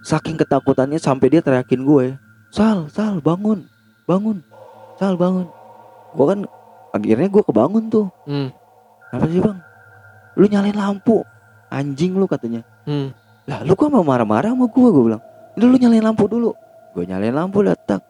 Saking 0.00 0.36
ketakutannya 0.36 0.96
sampai 0.96 1.26
dia 1.28 1.40
teriakin 1.40 1.82
gue, 1.82 2.14
"Sal, 2.48 2.86
Sal, 2.86 3.18
bangun. 3.18 3.66
Bangun. 4.04 4.38
Sal, 4.94 5.16
bangun." 5.16 5.48
Gue 6.12 6.26
kan 6.28 6.40
akhirnya 6.92 7.26
gue 7.26 7.42
kebangun 7.42 7.84
tuh. 7.88 8.06
Hmm. 8.22 8.54
Apa 9.10 9.26
sih, 9.26 9.42
Bang? 9.42 9.58
Lu 10.34 10.46
nyalain 10.46 10.74
lampu. 10.74 11.26
Anjing 11.66 12.14
lu 12.14 12.24
katanya. 12.24 12.62
Hmm. 12.84 13.10
Lah 13.44 13.60
lu 13.60 13.74
kok 13.74 13.88
mau 13.88 14.00
marah-marah 14.00 14.56
sama 14.56 14.64
gue 14.64 14.88
Gue 14.88 15.04
bilang 15.04 15.20
Ini 15.52 15.64
lu 15.66 15.76
nyalain 15.76 16.00
lampu 16.02 16.24
dulu 16.24 16.56
Gue 16.96 17.04
nyalain 17.04 17.28
lampu 17.28 17.60
datang 17.60 18.00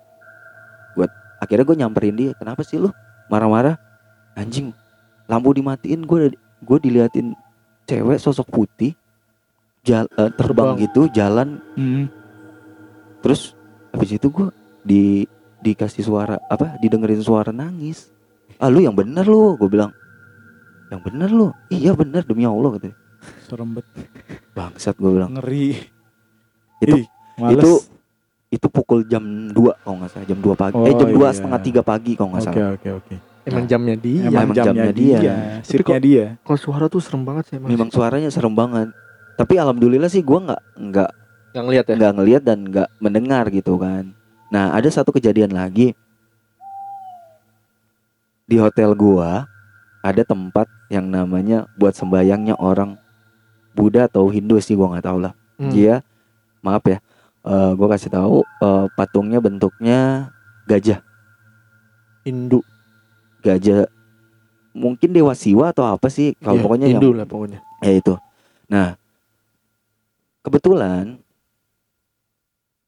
Gue 0.95 1.11
Akhirnya 1.43 1.67
gue 1.67 1.75
nyamperin 1.75 2.15
dia 2.15 2.31
Kenapa 2.39 2.63
sih 2.63 2.79
lu 2.79 2.95
marah-marah 3.27 3.75
Anjing 4.35 4.71
Lampu 5.27 5.53
dimatiin 5.53 6.03
gue 6.03 6.33
Gue 6.61 6.79
diliatin 6.79 7.37
Cewek 7.85 8.17
sosok 8.17 8.49
putih 8.49 8.97
jal- 9.83 10.09
eh, 10.11 10.33
terbang, 10.33 10.73
Terbang. 10.73 10.81
gitu 10.81 11.01
jalan 11.11 11.61
Hmm. 11.75 12.09
terus 13.21 13.53
habis 13.91 14.11
itu 14.11 14.27
gua 14.27 14.49
di 14.81 15.29
dikasih 15.61 16.01
suara 16.01 16.41
apa 16.43 16.77
didengerin 16.79 17.21
suara 17.21 17.49
nangis 17.51 18.09
ah 18.57 18.69
lu 18.69 18.81
yang 18.81 18.93
bener 18.93 19.25
lu 19.25 19.53
gue 19.55 19.65
bilang 19.67 19.93
yang 20.89 21.01
bener 21.01 21.29
lu 21.29 21.53
iya 21.69 21.93
bener 21.93 22.21
demi 22.21 22.45
allah 22.45 22.73
katanya 22.73 22.97
Serem 23.43 23.73
banget. 23.73 23.89
bangsat 24.53 24.95
gue 24.95 25.11
bilang 25.11 25.31
Ngeri. 25.35 25.69
Itu- 26.79 26.97
Ih, 26.99 27.07
males. 27.35 27.53
itu 27.55 27.71
itu 28.51 28.67
pukul 28.69 29.05
jam 29.05 29.25
2 29.51 29.73
kalau 29.79 29.97
nggak 29.99 30.11
salah 30.11 30.25
jam 30.25 30.39
2 30.39 30.53
pagi 30.55 30.77
eh 30.79 30.85
Oh, 30.87 30.99
jam 30.99 31.09
dua 31.11 31.27
iya. 31.27 31.35
setengah 31.35 31.61
tiga 31.61 31.83
pagi 31.83 32.13
kalau 32.15 32.29
nggak 32.31 32.43
Oke 32.43 32.53
salah 32.55 32.73
oke 32.75 32.89
oke. 32.95 33.15
Emang 33.45 33.69
jamnya 33.69 33.97
dia. 34.01 34.25
Emang, 34.25 34.49
emang 34.49 34.57
jamnya, 34.57 34.89
jamnya 34.89 34.93
dia, 34.97 35.19
dia. 35.21 35.99
dia. 36.01 36.27
Kalau 36.41 36.59
suara 36.59 36.89
tuh 36.89 37.01
serem 37.05 37.23
banget 37.29 37.45
sih 37.53 37.55
emang. 37.61 37.69
memang 37.69 37.89
suaranya 37.93 38.33
serem 38.33 38.57
banget 38.57 38.89
tapi 39.35 39.59
alhamdulillah 39.59 40.07
sih 40.07 40.23
gua 40.23 40.39
nggak 40.47 40.63
nggak 40.79 41.11
Yang 41.55 41.67
lihat 41.71 41.85
ya. 41.91 41.95
nggak 41.99 42.13
ngelihat 42.15 42.43
dan 42.47 42.59
nggak 42.71 42.89
mendengar 43.03 43.45
gitu 43.51 43.75
kan 43.77 44.15
nah 44.47 44.71
ada 44.71 44.87
satu 44.87 45.11
kejadian 45.11 45.51
lagi 45.51 45.91
di 48.45 48.57
hotel 48.61 48.95
gua 48.95 49.49
ada 50.05 50.23
tempat 50.23 50.69
yang 50.87 51.09
namanya 51.09 51.67
buat 51.75 51.97
sembayangnya 51.97 52.61
orang 52.61 53.01
Buddha 53.75 54.07
atau 54.07 54.31
Hindu 54.31 54.61
sih 54.63 54.79
gua 54.79 54.95
nggak 54.95 55.07
tahu 55.07 55.19
lah 55.21 55.35
Hmm. 55.55 55.71
dia 55.71 56.03
maaf 56.67 56.83
ya 56.83 56.99
eh 57.43 57.71
gua 57.75 57.87
kasih 57.95 58.11
tahu 58.11 58.43
eh, 58.43 58.87
patungnya 58.99 59.39
bentuknya 59.39 60.31
gajah 60.67 60.99
Hindu. 62.25 62.59
Gajah 63.45 63.85
mungkin 64.73 65.13
dewa 65.13 65.31
siwa 65.33 65.71
atau 65.71 65.85
apa 65.85 66.09
sih 66.09 66.33
kalau 66.37 66.59
Iya, 66.59 66.65
pokoknya 66.65 66.87
yang 66.89 66.99
Hindu 66.99 67.11
lah 67.13 67.27
pokoknya. 67.29 67.59
ya 67.79 67.93
itu 67.93 68.15
nah 68.67 68.97
kebetulan 70.41 71.21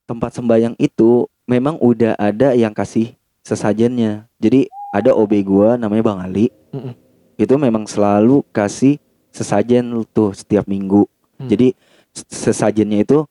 tempat 0.07 0.31
sembayang 0.33 0.75
itu 0.79 1.27
memang 1.45 1.79
udah 1.79 2.15
ada 2.17 2.55
yang 2.55 2.73
kasih 2.73 3.15
sesajennya 3.43 4.27
jadi 4.37 4.67
ada 4.91 5.13
OB 5.13 5.33
gua 5.43 5.77
namanya 5.77 6.03
Bang 6.03 6.19
Ali 6.19 6.51
Mm-mm. 6.73 6.95
itu 7.37 7.55
memang 7.55 7.85
selalu 7.85 8.43
kasih 8.51 8.99
sesajen 9.31 9.85
tuh 10.11 10.33
setiap 10.33 10.65
minggu 10.65 11.05
Hmm. 11.37 11.53
jadi 11.53 11.77
sesajennya 12.17 13.05
itu 13.05 13.29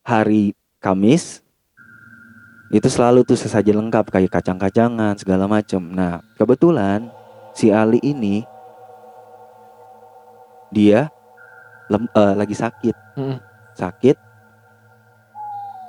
hari 0.00 0.56
Kamis 0.80 1.44
itu 2.68 2.88
selalu 2.90 3.22
tuh 3.22 3.38
sesajen 3.38 3.78
lengkap 3.78 4.10
kayak 4.10 4.32
kacang-kacangan 4.32 5.14
segala 5.14 5.46
macem. 5.46 5.78
Nah 5.80 6.18
kebetulan 6.34 7.06
si 7.52 7.70
Ali 7.70 8.02
ini 8.02 8.42
dia 10.68 11.08
lem- 11.86 12.10
eh, 12.10 12.34
lagi 12.34 12.54
sakit. 12.54 12.96
Mm-mm. 13.16 13.38
sakit. 13.76 14.16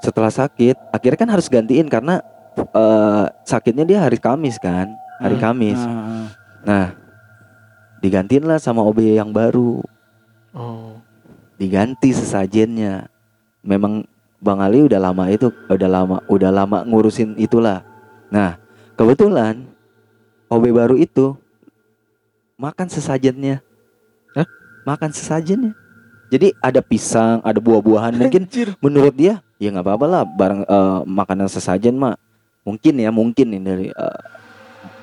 Setelah 0.04 0.30
sakit 0.30 0.76
akhirnya 0.94 1.20
kan 1.20 1.32
harus 1.34 1.50
gantiin 1.50 1.90
karena 1.90 2.22
eh, 2.56 3.26
sakitnya 3.44 3.84
dia 3.84 4.00
hari 4.06 4.22
Kamis 4.22 4.62
kan 4.62 4.94
hari 5.18 5.36
Hmm. 5.36 5.44
Kamis. 5.44 5.80
Ah, 5.82 6.30
nah 6.62 6.86
digantiin 8.00 8.46
lah 8.46 8.62
sama 8.62 8.86
OB 8.86 9.18
yang 9.18 9.34
baru. 9.34 9.82
Oh. 10.54 10.98
diganti 11.58 12.13
sesajennya. 12.13 13.10
Memang 13.66 14.06
Bang 14.38 14.62
Ali 14.62 14.86
udah 14.86 15.02
lama 15.02 15.23
itu 15.28 15.50
udah 15.65 15.89
lama 15.89 16.17
udah 16.28 16.52
lama 16.52 16.78
ngurusin 16.84 17.34
itulah. 17.36 17.82
Nah 18.30 18.58
kebetulan 18.93 19.65
OB 20.47 20.63
baru 20.71 20.95
itu 20.95 21.34
makan 22.56 22.88
sesajennya. 22.88 23.62
Hah? 24.34 24.47
makan 24.84 25.10
sesajennya. 25.12 25.73
Jadi 26.28 26.52
ada 26.60 26.84
pisang 26.84 27.39
ada 27.41 27.58
buah-buahan 27.58 28.13
mungkin 28.21 28.45
Anjir. 28.45 28.76
menurut 28.78 29.13
dia 29.13 29.39
ya 29.58 29.71
nggak 29.71 29.86
apa-apa 29.86 30.06
lah 30.06 30.23
barang 30.23 30.62
eh, 30.63 31.00
makanan 31.04 31.47
sesajen 31.47 31.95
mah 31.95 32.13
mungkin 32.62 32.93
ya 32.95 33.10
mungkin 33.10 33.47
nih 33.47 33.62
dari 33.63 33.88
eh, 33.89 34.19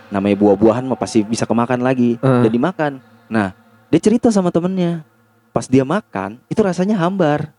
namanya 0.08 0.36
buah-buahan 0.36 0.84
mah 0.84 0.94
pasti 0.94 1.24
bisa 1.24 1.42
kemakan 1.42 1.80
lagi 1.80 2.20
Eh. 2.20 2.42
dan 2.44 2.50
dimakan. 2.50 2.92
Nah 3.26 3.50
dia 3.88 3.98
cerita 3.98 4.28
sama 4.28 4.52
temennya. 4.52 5.02
Pas 5.50 5.66
dia 5.66 5.82
makan 5.82 6.38
itu 6.46 6.60
rasanya 6.60 6.98
hambar 6.98 7.50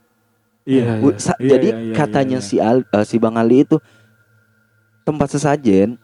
Iya. 0.66 0.98
Sa- 1.16 1.38
iya, 1.38 1.50
jadi 1.56 1.68
iya, 1.70 1.80
iya, 1.80 1.94
katanya 1.94 2.40
iya. 2.42 2.46
si 2.46 2.58
Al, 2.58 2.82
eh, 2.82 3.06
si 3.06 3.16
Bang 3.16 3.38
Ali 3.38 3.62
itu 3.62 3.78
tempat 5.06 5.30
sesajen 5.30 6.02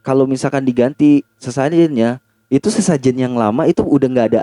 kalau 0.00 0.24
misalkan 0.24 0.62
diganti 0.62 1.26
sesajennya 1.36 2.22
itu 2.48 2.70
sesajen 2.70 3.18
yang 3.18 3.34
lama 3.34 3.66
itu 3.66 3.82
udah 3.82 4.08
nggak 4.08 4.28
ada 4.32 4.42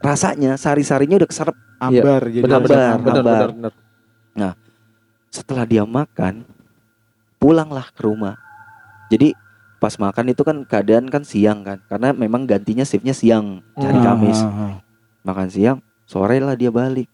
rasanya 0.00 0.56
sari-sarinya 0.56 1.20
udah 1.20 1.28
keserap 1.28 1.54
ambar 1.76 2.26
jadi 2.26 2.42
Benar 2.42 2.60
benar 2.60 2.96
benar 2.96 3.22
benar 3.22 3.72
benar. 4.32 4.52
setelah 5.28 5.62
dia 5.62 5.84
makan 5.84 6.48
pulanglah 7.36 7.86
ke 7.92 8.00
rumah 8.02 8.40
jadi 9.12 9.36
pas 9.78 9.94
makan 9.94 10.32
itu 10.32 10.42
kan 10.42 10.64
keadaan 10.64 11.06
kan 11.06 11.22
siang 11.22 11.62
kan 11.62 11.78
karena 11.86 12.10
memang 12.10 12.48
gantinya 12.48 12.82
shiftnya 12.82 13.12
siang 13.12 13.60
hari 13.76 13.94
Hmm. 13.94 14.06
Kamis 14.08 14.40
Ah, 14.40 14.48
ah, 14.48 14.60
ah. 14.64 14.76
makan 15.22 15.48
siang 15.48 15.78
sore 16.02 16.40
lah 16.40 16.56
dia 16.56 16.72
balik 16.72 17.06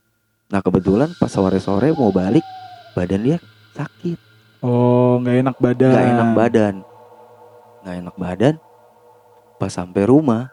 nah 0.52 0.61
kebetulan 0.61 1.11
pas 1.16 1.33
sore 1.33 1.57
sore 1.59 1.90
mau 1.96 2.12
balik 2.12 2.44
badan 2.94 3.20
dia 3.26 3.38
sakit. 3.74 4.18
Oh, 4.64 5.20
nggak 5.20 5.37
enak 5.44 5.57
badan. 5.61 5.92
nggak 5.92 6.09
enak 6.09 6.30
badan. 6.33 6.74
Nggak 7.85 7.96
enak 8.00 8.16
badan. 8.16 8.54
Pas 9.61 9.72
sampai 9.74 10.02
rumah 10.09 10.48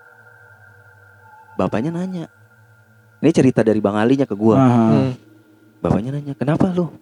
bapaknya 1.55 1.95
nanya. 1.95 2.27
Ini 3.21 3.29
cerita 3.31 3.61
dari 3.61 3.79
bang 3.79 3.95
Alinya 3.95 4.25
ke 4.25 4.35
gua. 4.35 4.57
Hmm. 4.57 5.13
bapaknya 5.81 6.13
nanya 6.13 6.33
kenapa 6.37 6.69
lu? 6.73 6.93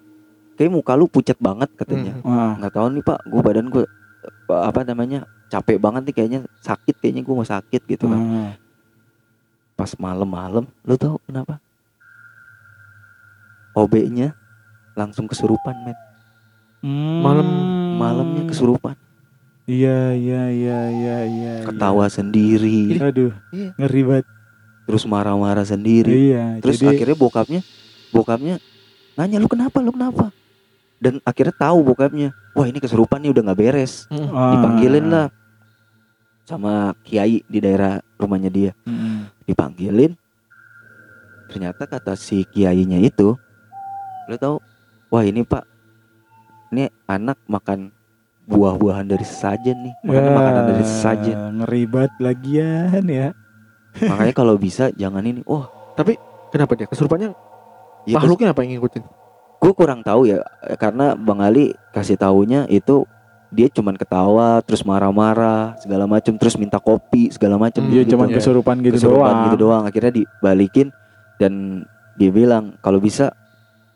Kayak 0.56 0.72
muka 0.76 0.94
lu 0.96 1.08
pucat 1.08 1.40
banget 1.40 1.72
katanya. 1.76 2.20
Hmm. 2.22 2.60
Nggak 2.60 2.74
tahu 2.76 2.88
nih 2.94 3.04
pak. 3.04 3.20
Gue 3.28 3.42
badan 3.42 3.68
gue 3.72 3.86
apa 4.52 4.84
namanya 4.84 5.24
capek 5.48 5.80
banget 5.80 6.12
nih 6.12 6.16
kayaknya. 6.16 6.40
Sakit 6.60 7.00
kayaknya 7.00 7.24
gue 7.24 7.34
mau 7.34 7.48
sakit 7.48 7.82
gitu 7.88 8.06
kan. 8.12 8.54
Pas 9.80 9.92
malam-malam 9.96 10.68
lu 10.84 10.96
tahu 11.00 11.16
kenapa 11.24 11.64
OB-nya 13.80 14.36
langsung 14.94 15.26
kesurupan 15.26 15.76
men 15.82 15.98
Hmm. 16.80 17.20
Malam- 17.20 17.68
malamnya 17.96 18.44
kesurupan 18.46 18.96
Iya, 19.66 20.16
iya, 20.16 20.48
iya, 20.50 20.80
iya, 20.90 21.18
iya. 21.22 21.54
ketawa 21.62 22.08
sendiri 22.08 22.96
iya. 22.96 23.04
Aduh, 23.06 23.36
Iya. 23.50 23.76
ngeri 23.76 24.02
banget. 24.02 24.26
terus 24.84 25.04
marah-marah 25.04 25.62
sendiri 25.62 26.10
Iya, 26.32 26.58
terus 26.60 26.80
jadi 26.80 26.96
akhirnya 26.96 27.14
bokapnya 27.16 27.62
bokapnya 28.10 28.56
nanya 29.14 29.38
lu 29.38 29.46
kenapa 29.46 29.78
lu 29.78 29.92
kenapa 29.92 30.32
dan 30.98 31.20
akhirnya 31.22 31.54
tahu 31.54 31.84
bokapnya 31.86 32.32
wah 32.52 32.66
ini 32.66 32.80
kesurupan 32.80 33.20
nih 33.20 33.30
udah 33.30 33.44
nggak 33.46 33.60
beres 33.60 34.08
Hmm. 34.08 34.32
ah, 34.32 34.56
dipanggilin 34.56 35.06
lah 35.06 35.28
sama 36.42 36.98
kiai 37.04 37.44
di 37.44 37.60
daerah 37.60 38.02
rumahnya 38.16 38.50
dia 38.50 38.72
mm, 38.82 39.46
dipanggilin 39.46 40.18
ternyata 41.46 41.86
kata 41.86 42.16
si 42.16 42.42
kiainya 42.46 42.98
itu 42.98 43.38
lo 44.30 44.38
tahu 44.38 44.56
wah 45.10 45.24
ini 45.26 45.42
pak 45.42 45.66
ini 46.70 46.86
anak 47.06 47.42
makan 47.50 47.90
buah-buahan 48.46 49.06
dari 49.06 49.26
sesajen 49.26 49.78
nih 49.82 49.94
makanya 50.02 50.22
ya, 50.24 50.38
makanan 50.38 50.64
dari 50.68 50.84
sesajen 50.86 51.38
Ngeri 51.60 51.82
banget 51.86 52.14
lagian 52.18 53.04
ya. 53.06 53.28
makanya 54.00 54.34
kalau 54.34 54.56
bisa 54.56 54.94
jangan 54.94 55.22
ini 55.22 55.42
wah 55.44 55.70
Kenapa 56.50 56.74
dia? 56.74 56.90
Kesurupannya 56.90 57.30
ya 58.10 58.16
makhluknya 58.16 58.50
apa 58.50 58.64
yang 58.64 58.80
ngikutin? 58.80 59.04
gue 59.60 59.74
kurang 59.76 60.02
tahu 60.02 60.24
ya 60.26 60.40
eh, 60.64 60.80
karena 60.80 61.14
bang 61.14 61.40
Ali 61.44 61.66
kasih 61.92 62.16
taunya 62.16 62.64
itu 62.66 63.04
dia 63.52 63.68
cuman 63.68 64.00
ketawa 64.00 64.64
terus 64.64 64.82
marah-marah 64.82 65.76
segala 65.78 66.08
macem 66.08 66.38
terus 66.40 66.56
minta 66.56 66.80
kopi 66.80 67.28
segala 67.28 67.60
macem 67.60 67.84
Hmm, 67.84 67.92
Dia 67.92 68.02
gitu. 68.02 68.16
cuma 68.16 68.26
iya. 68.26 68.40
kesurupan 68.40 68.80
gitu 68.80 68.96
kesurupan 68.96 69.20
doang. 69.28 69.44
gitu 69.46 69.58
doang 69.60 69.84
akhirnya 69.84 70.14
dibalikin 70.16 70.88
dan 71.38 71.84
dia 72.16 72.32
bilang 72.32 72.80
kalau 72.80 72.98
bisa 72.98 73.36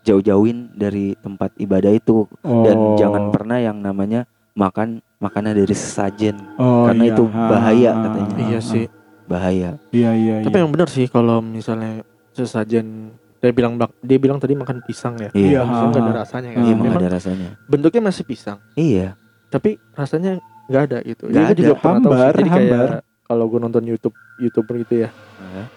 jauh-jauhin 0.03 0.71
dari 0.71 1.15
tempat 1.15 1.55
ibadah 1.55 1.89
itu 1.89 2.27
dan 2.41 2.75
Oh. 2.75 2.95
jangan 2.95 3.29
pernah 3.29 3.57
yang 3.57 3.77
namanya 3.77 4.23
makan 4.53 4.99
makanan 5.17 5.55
dari 5.55 5.71
sesajen 5.73 6.35
Oh, 6.55 6.85
karena 6.85 7.03
iya. 7.05 7.11
itu 7.11 7.23
Ah, 7.25 7.47
bahaya 7.49 7.89
ah, 7.89 8.01
katanya. 8.03 8.35
Iya 8.43 8.59
sih. 8.59 8.85
bahaya 9.23 9.69
Iya, 9.89 10.11
iya, 10.13 10.35
Tapi 10.41 10.51
iya. 10.51 10.61
yang 10.61 10.69
benar 10.69 10.87
sih 10.87 11.07
kalau 11.07 11.39
misalnya 11.39 12.03
sesajen 12.29 13.09
dia 13.39 13.51
bilang 13.51 13.75
dia 13.99 14.17
bilang 14.17 14.37
tadi 14.37 14.53
makan 14.53 14.83
pisang 14.83 15.15
ya. 15.17 15.31
iya 15.31 15.47
Iya, 15.49 15.61
Pisang 15.63 15.89
nggak 15.89 16.03
ada 16.03 16.13
rasanya 16.17 16.49
kan. 16.49 16.61
iya 16.61 16.73
Memang 16.73 16.95
ada 16.97 17.09
rasanya 17.09 17.49
bentuknya 17.65 18.01
masih 18.03 18.23
pisang, 18.23 18.59
iya 18.73 19.15
tapi 19.47 19.75
rasanya 19.91 20.39
nggak 20.65 20.83
ada 20.85 20.97
gitu. 21.03 21.23
Nggak 21.25 21.39
Iya, 21.39 21.45
ada. 21.45 21.59
juga 21.59 21.73
pernah 21.75 21.99
tahu. 21.99 22.09
Hambar, 22.09 22.33
Jadi 22.33 22.49
kayak 22.49 22.59
hambar. 22.71 22.89
kalau 23.23 23.45
gue 23.45 23.59
nonton 23.59 23.83
YouTube 23.83 24.15
youtuber 24.37 24.75
gitu 24.77 24.93
ya, 24.97 25.09
Hah? 25.37 25.67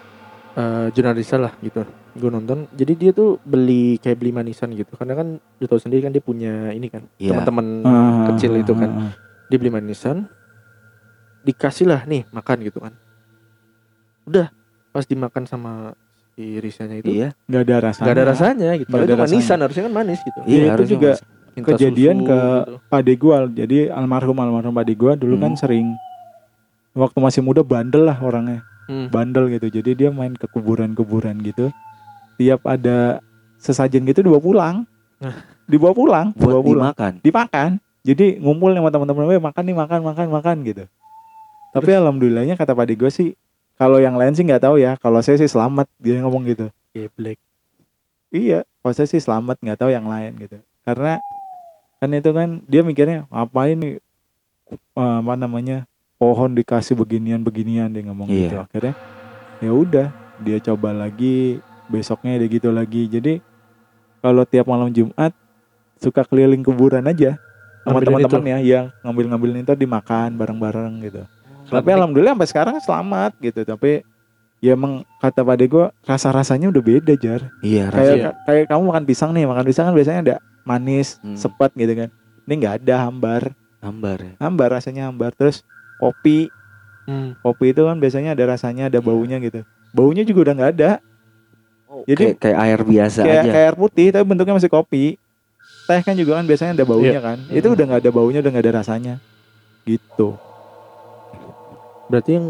eh 0.55 0.87
jurnalis 0.91 1.31
lah 1.33 1.53
gitu. 1.59 1.83
Gue 2.17 2.31
nonton, 2.31 2.65
jadi 2.71 2.93
dia 2.93 3.11
tuh 3.11 3.37
beli 3.43 3.97
kayak 3.97 4.17
beli 4.17 4.33
manisan 4.33 4.73
gitu. 4.73 4.89
Karena 4.91 5.15
kan 5.15 5.27
lu 5.37 5.65
tahu 5.65 5.77
sendiri 5.77 6.01
kan 6.01 6.11
dia 6.11 6.21
punya 6.21 6.71
ini 6.71 6.89
kan 6.89 7.05
Iya. 7.17 7.37
teman-teman 7.37 7.67
Ah, 7.83 8.33
kecil 8.33 8.57
itu 8.57 8.73
kan. 8.73 9.13
dia 9.47 9.57
beli 9.57 9.71
manisan 9.71 10.27
dikasih 11.41 11.87
lah 11.87 12.03
nih 12.03 12.27
makan 12.29 12.59
gitu 12.61 12.83
kan 12.83 12.91
udah 14.27 14.51
pas 14.91 15.07
dimakan 15.07 15.47
sama 15.47 15.95
si 16.35 16.59
irisnya 16.59 16.91
itu 16.93 17.07
Iya. 17.09 17.29
nggak 17.47 17.63
ada 17.63 17.77
rasanya 17.85 18.03
nggak 18.03 18.17
ada 18.17 18.25
rasanya 18.27 18.71
gitu 18.75 18.89
Padahal 18.91 19.07
ada 19.07 19.15
itu 19.15 19.23
manisan 19.23 19.39
rasanya. 19.39 19.63
harusnya 19.63 19.85
kan 19.87 19.95
manis 19.95 20.21
gitu 20.21 20.39
Iya, 20.43 20.65
itu 20.69 20.85
juga 20.91 21.11
Minta 21.55 21.67
kejadian 21.71 22.17
susu 22.17 22.27
ke 22.27 22.39
gitu. 22.43 22.75
Pak 22.85 23.03
Degual 23.03 23.45
jadi 23.55 23.79
almarhum 23.89 24.37
almarhum 24.37 24.75
Pak 24.75 24.85
Degual 24.85 25.15
dulu 25.15 25.35
kan 25.39 25.53
Hmm. 25.53 25.61
sering 25.63 25.87
waktu 26.93 27.19
masih 27.19 27.41
muda 27.41 27.63
bandel 27.63 28.03
lah 28.03 28.19
orangnya 28.19 28.67
Hmm. 28.87 29.07
bandel 29.09 29.47
gitu 29.49 29.71
jadi 29.73 29.91
dia 29.95 30.11
main 30.11 30.35
ke 30.35 30.47
kuburan-kuburan 30.47 31.39
gitu 31.41 31.71
tiap 32.37 32.61
ada 32.69 33.21
sesajen 33.59 34.05
gitu 34.07 34.21
dibawa 34.23 34.43
pulang. 34.43 34.77
Nah. 35.17 35.37
dibawa 35.67 35.93
pulang 35.97 36.27
buat 36.37 36.53
dibawa 36.53 36.63
pulang. 36.63 36.85
dimakan. 36.93 37.13
dimakan. 37.25 37.71
Jadi 38.07 38.39
ngumpul 38.39 38.71
sama 38.71 38.93
teman-teman 38.95 39.27
gue 39.27 39.39
makan 39.43 39.63
nih 39.67 39.77
makan 39.77 40.01
makan 40.07 40.27
makan 40.31 40.57
gitu. 40.63 40.85
Tapi 41.75 41.91
alhamdulillahnya 41.91 42.55
kata 42.55 42.73
Pak 42.77 42.87
gue 42.95 43.11
sih 43.11 43.29
kalau 43.75 43.99
yang 43.99 44.15
lain 44.15 44.33
sih 44.33 44.47
nggak 44.47 44.63
tahu 44.63 44.79
ya. 44.79 44.95
Kalau 45.03 45.19
saya 45.27 45.37
sih 45.43 45.51
selamat 45.51 45.91
dia 45.99 46.23
ngomong 46.23 46.47
gitu. 46.47 46.71
Geblek. 46.95 47.37
iya 48.31 48.63
kalau 48.81 48.95
saya 48.95 49.09
sih 49.11 49.19
selamat 49.19 49.59
nggak 49.59 49.79
tahu 49.83 49.91
yang 49.91 50.07
lain 50.07 50.39
gitu. 50.39 50.57
Karena 50.87 51.19
kan 51.99 52.09
itu 52.15 52.31
kan 52.31 52.49
dia 52.71 52.81
mikirnya 52.87 53.27
apa 53.33 53.67
ini 53.67 53.99
apa 54.95 55.35
namanya 55.35 55.89
pohon 56.17 56.55
dikasih 56.55 56.95
beginian 56.97 57.43
beginian 57.43 57.91
dia 57.91 58.07
ngomong 58.07 58.31
Iya. 58.31 58.39
gitu 58.39 58.57
akhirnya. 58.63 58.95
Ya 59.59 59.71
udah 59.73 60.07
dia 60.41 60.59
coba 60.63 60.93
lagi 60.95 61.59
besoknya 61.87 62.37
dia 62.37 62.49
gitu 62.49 62.71
lagi. 62.71 63.07
Jadi 63.07 63.39
kalau 64.21 64.43
tiap 64.43 64.67
malam 64.67 64.91
Jumat 64.91 65.31
suka 65.97 66.23
keliling 66.23 66.61
kuburan 66.61 67.05
aja 67.05 67.39
sama 67.83 68.03
teman-teman 68.03 68.43
ya 68.45 68.59
yang 68.59 68.85
ngambil-ngambilin 69.01 69.63
itu 69.63 69.75
dimakan 69.75 70.35
bareng-bareng 70.35 70.95
gitu. 71.03 71.23
Tapi 71.67 71.71
Sampai- 71.73 71.95
alhamdulillah 71.95 72.35
sampai 72.35 72.49
sekarang 72.51 72.77
selamat 72.79 73.33
gitu. 73.41 73.63
Tapi 73.63 74.03
ya 74.59 74.75
emang 74.75 75.03
kata 75.19 75.43
pada 75.43 75.63
gue 75.63 75.85
rasa 76.03 76.29
rasanya 76.31 76.71
udah 76.71 76.83
beda 76.83 77.15
jar. 77.15 77.51
Iya, 77.61 77.91
kayak 77.91 77.95
rasanya. 77.95 78.31
kayak 78.45 78.65
kamu 78.67 78.83
makan 78.87 79.05
pisang 79.05 79.31
nih 79.31 79.45
makan 79.47 79.65
pisang 79.65 79.85
kan 79.87 79.95
biasanya 79.95 80.21
ada 80.23 80.37
manis 80.63 81.19
Hmm. 81.23 81.39
sepet 81.39 81.71
gitu 81.75 81.93
kan. 81.95 82.09
Ini 82.47 82.53
nggak 82.57 82.75
ada 82.83 82.95
hambar. 83.07 83.43
Hambar 83.79 84.19
ya. 84.19 84.33
hambar 84.43 84.69
rasanya 84.75 85.07
hambar. 85.07 85.31
Terus 85.33 85.63
kopi. 85.97 86.51
Hmm. 87.07 87.39
kopi 87.39 87.71
itu 87.71 87.87
kan 87.87 88.03
biasanya 88.03 88.35
ada 88.35 88.45
rasanya 88.51 88.91
ada 88.91 88.99
baunya 88.99 89.39
gitu. 89.39 89.63
Baunya 89.95 90.27
juga 90.27 90.51
udah 90.51 90.55
nggak 90.59 90.73
ada 90.75 90.91
Jadi- 92.05 92.19
kayak, 92.19 92.37
kayak 92.39 92.59
air 92.61 92.81
biasa 92.83 93.21
kayak 93.23 93.43
aja. 93.43 93.51
kayak 93.51 93.67
air 93.67 93.77
putih 93.77 94.07
tapi 94.11 94.25
bentuknya 94.25 94.55
masih 94.55 94.69
kopi. 94.69 95.05
Teh 95.87 96.01
kan 96.03 96.15
juga 96.15 96.35
kan 96.35 96.45
biasanya 96.45 96.73
ada 96.75 96.85
baunya 96.85 97.21
kan. 97.23 97.39
Itu 97.47 97.67
Hmm. 97.71 97.75
udah 97.79 97.85
nggak 97.87 98.01
ada 98.03 98.11
baunya 98.11 98.39
udah 98.43 98.51
nggak 98.51 98.65
ada 98.67 98.75
rasanya. 98.77 99.15
Gitu. 99.83 100.29
Berarti 102.07 102.31
yang 102.33 102.47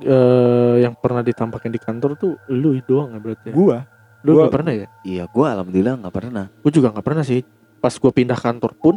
eh 0.00 0.74
yang 0.80 0.94
pernah 0.96 1.20
ditampakin 1.20 1.68
di 1.68 1.76
kantor 1.76 2.16
tuh 2.16 2.32
lu 2.48 2.72
doang 2.80 3.12
ya 3.12 3.20
berarti 3.20 3.46
ya? 3.50 3.54
gua. 3.54 3.78
Lu 4.22 4.32
gua- 4.32 4.48
nggak 4.48 4.54
pernah 4.54 4.72
ya? 4.72 4.86
Iya, 5.02 5.24
gua 5.28 5.46
alhamdulillah 5.52 5.94
nggak 6.00 6.14
pernah. 6.14 6.44
gue 6.48 6.72
juga 6.72 6.88
nggak 6.92 7.04
pernah 7.04 7.24
sih. 7.24 7.40
Pas 7.80 7.92
gue 7.92 8.12
pindah 8.12 8.36
kantor 8.36 8.72
pun 8.76 8.94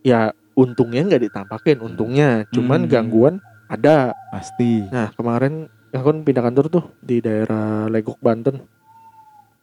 ya 0.00 0.30
untungnya 0.54 1.04
nggak 1.04 1.22
ditampakin 1.26 1.80
untungnya. 1.80 2.44
Cuman 2.48 2.84
Hmm. 2.84 2.90
gangguan 2.90 3.34
ada. 3.66 4.12
Pasti. 4.30 4.84
Nah 4.88 5.12
kemarin 5.12 5.68
aku 5.94 6.06
kan 6.10 6.18
pindah 6.26 6.42
kantor 6.42 6.66
tuh 6.66 6.84
di 6.98 7.22
daerah 7.22 7.86
Legok 7.86 8.18
Banten. 8.18 8.58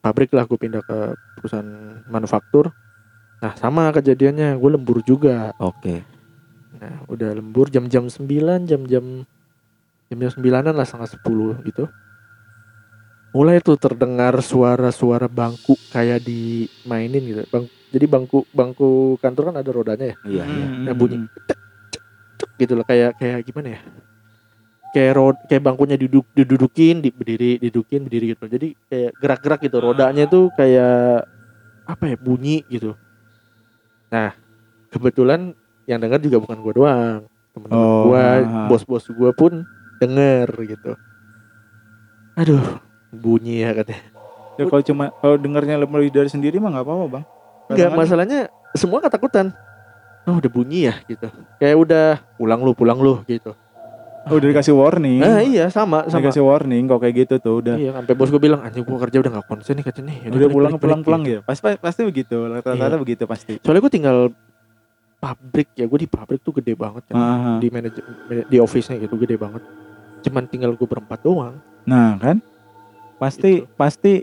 Pabrik 0.02 0.34
lah 0.34 0.50
gue 0.50 0.58
pindah 0.58 0.82
ke 0.82 1.13
perusahaan 1.38 2.02
manufaktur. 2.10 2.74
Nah 3.44 3.54
sama 3.60 3.91
kejadiannya 3.94 4.58
gue 4.58 4.70
lembur 4.72 5.04
juga. 5.04 5.52
Oke. 5.60 6.08
nah 6.82 6.98
udah 7.06 7.38
lembur 7.38 7.70
jam-jam 7.70 8.10
9 8.10 8.65
jam-jam 8.65 9.22
jam-jam 10.10 10.32
sembilanan 10.34 10.74
lah 10.74 10.82
setengah 10.82 11.13
sepuluh 11.13 11.54
gitu. 11.62 11.86
Mulai 13.38 13.62
tuh 13.62 13.78
terdengar 13.78 14.41
suara-suara 14.41 15.30
bangku 15.30 15.78
kayak 15.94 16.26
dimainin 16.26 17.22
gitu. 17.22 17.41
Bang 17.54 17.70
jadi 17.94 18.10
bangku 18.10 18.50
bangku 18.50 19.22
kantor 19.22 19.54
kan 19.54 19.56
ada 19.62 19.70
rodanya 19.70 20.06
ya? 20.10 20.15
Iya, 20.26 20.44
iya. 20.50 20.67
Yang 20.89 20.98
bunyi. 20.98 21.17
Cek 22.41 22.50
gitu 22.58 22.74
loh. 22.74 22.86
Kayak 22.88 23.13
kayak 23.22 23.46
gimana 23.46 23.78
ya 23.78 23.82
kayak 24.91 25.13
rod 25.15 25.38
kayak 25.47 25.63
bangkunya 25.63 25.95
duduk 25.95 26.27
didudukin 26.32 26.99
di 26.99 27.10
berdiri 27.10 27.58
didudukin 27.58 28.04
berdiri 28.04 28.25
gitu 28.32 28.45
jadi 28.45 28.67
kayak 28.88 29.12
gerak-gerak 29.17 29.60
gitu 29.62 29.77
rodanya 29.80 30.25
tuh 30.25 30.51
kayak 30.54 31.23
apa 31.86 32.04
ya 32.06 32.15
bunyi 32.15 32.63
gitu 32.67 32.93
nah 34.08 34.36
kebetulan 34.89 35.56
yang 35.86 35.99
dengar 35.99 36.19
juga 36.19 36.38
bukan 36.38 36.58
gua 36.60 36.73
doang 36.73 37.19
temen-temen 37.51 37.80
Oh, 37.80 38.12
gua 38.12 38.23
ah. 38.39 38.67
bos-bos 38.67 39.08
gua 39.10 39.32
pun 39.32 39.63
denger 39.97 40.47
gitu 40.67 40.91
aduh 42.34 42.80
bunyi 43.12 43.63
ya 43.63 43.71
katanya 43.71 44.04
ya 44.56 44.63
kalau 44.67 44.84
cuma 44.84 45.04
kalau 45.17 45.36
dengarnya 45.36 45.75
lebih 45.75 46.10
dari 46.10 46.27
sendiri 46.27 46.60
mah 46.60 46.71
nggak 46.71 46.86
apa-apa 46.86 47.06
bang 47.10 47.25
Enggak, 47.71 47.88
Kadang-kadang- 47.88 47.99
masalahnya 48.04 48.39
semua 48.75 48.99
ketakutan. 48.99 49.47
Oh, 50.27 50.38
udah 50.38 50.51
bunyi 50.51 50.91
ya 50.91 50.95
gitu. 51.08 51.23
Kayak 51.56 51.77
udah 51.80 52.06
pulang 52.36 52.60
lu, 52.60 52.75
pulang 52.75 52.99
lu 52.99 53.23
gitu. 53.23 53.56
Oh, 54.24 54.36
udah 54.36 54.48
dikasih 54.50 54.72
warning 54.72 55.18
Nah, 55.18 55.42
iya 55.42 55.66
sama 55.68 56.06
sama. 56.06 56.22
dikasih 56.22 56.42
warning 56.42 56.84
kok 56.86 57.00
kayak 57.00 57.16
gitu 57.20 57.36
tuh 57.38 57.54
udah 57.60 57.76
Iya, 57.76 57.92
sampai 57.96 58.14
bos 58.14 58.28
gue 58.28 58.38
bilang, 58.40 58.60
"Anjing 58.60 58.84
gua 58.84 59.00
kerja 59.00 59.18
udah 59.18 59.32
gak 59.34 59.48
konsen 59.48 59.74
nih 59.74 59.84
katanya 59.84 60.06
nih." 60.08 60.18
Yaudah, 60.18 60.30
udah 60.30 60.40
balik, 60.40 60.54
pulang 60.54 60.74
pulang 60.78 61.02
pulang 61.02 61.22
gitu. 61.24 61.34
ya 61.34 61.40
pasti 61.42 61.64
pasti 61.76 62.02
begitu 62.04 62.36
rata-rata 62.44 62.86
Iya. 62.88 62.98
begitu 62.98 63.24
pasti 63.26 63.54
Soalnya 63.60 63.82
gue 63.82 63.94
tinggal 63.94 64.18
pabrik 65.18 65.70
ya, 65.74 65.86
gue 65.86 66.00
di 66.00 66.10
pabrik 66.10 66.42
tuh 66.42 66.54
gede 66.56 66.74
banget 66.74 67.06
kan. 67.06 67.14
Ah, 67.14 67.58
Di 67.58 67.70
manajer 67.70 68.02
di 68.46 68.58
office-nya 68.58 68.98
gitu 68.98 69.16
gede 69.18 69.38
banget. 69.38 69.62
Cuman 70.22 70.44
tinggal 70.46 70.74
gue 70.74 70.86
berempat 70.86 71.22
doang. 71.22 71.58
nah 71.82 72.14
kan 72.16 72.38
pasti 73.18 73.52
Gitu. 73.60 73.70
pasti 73.74 74.14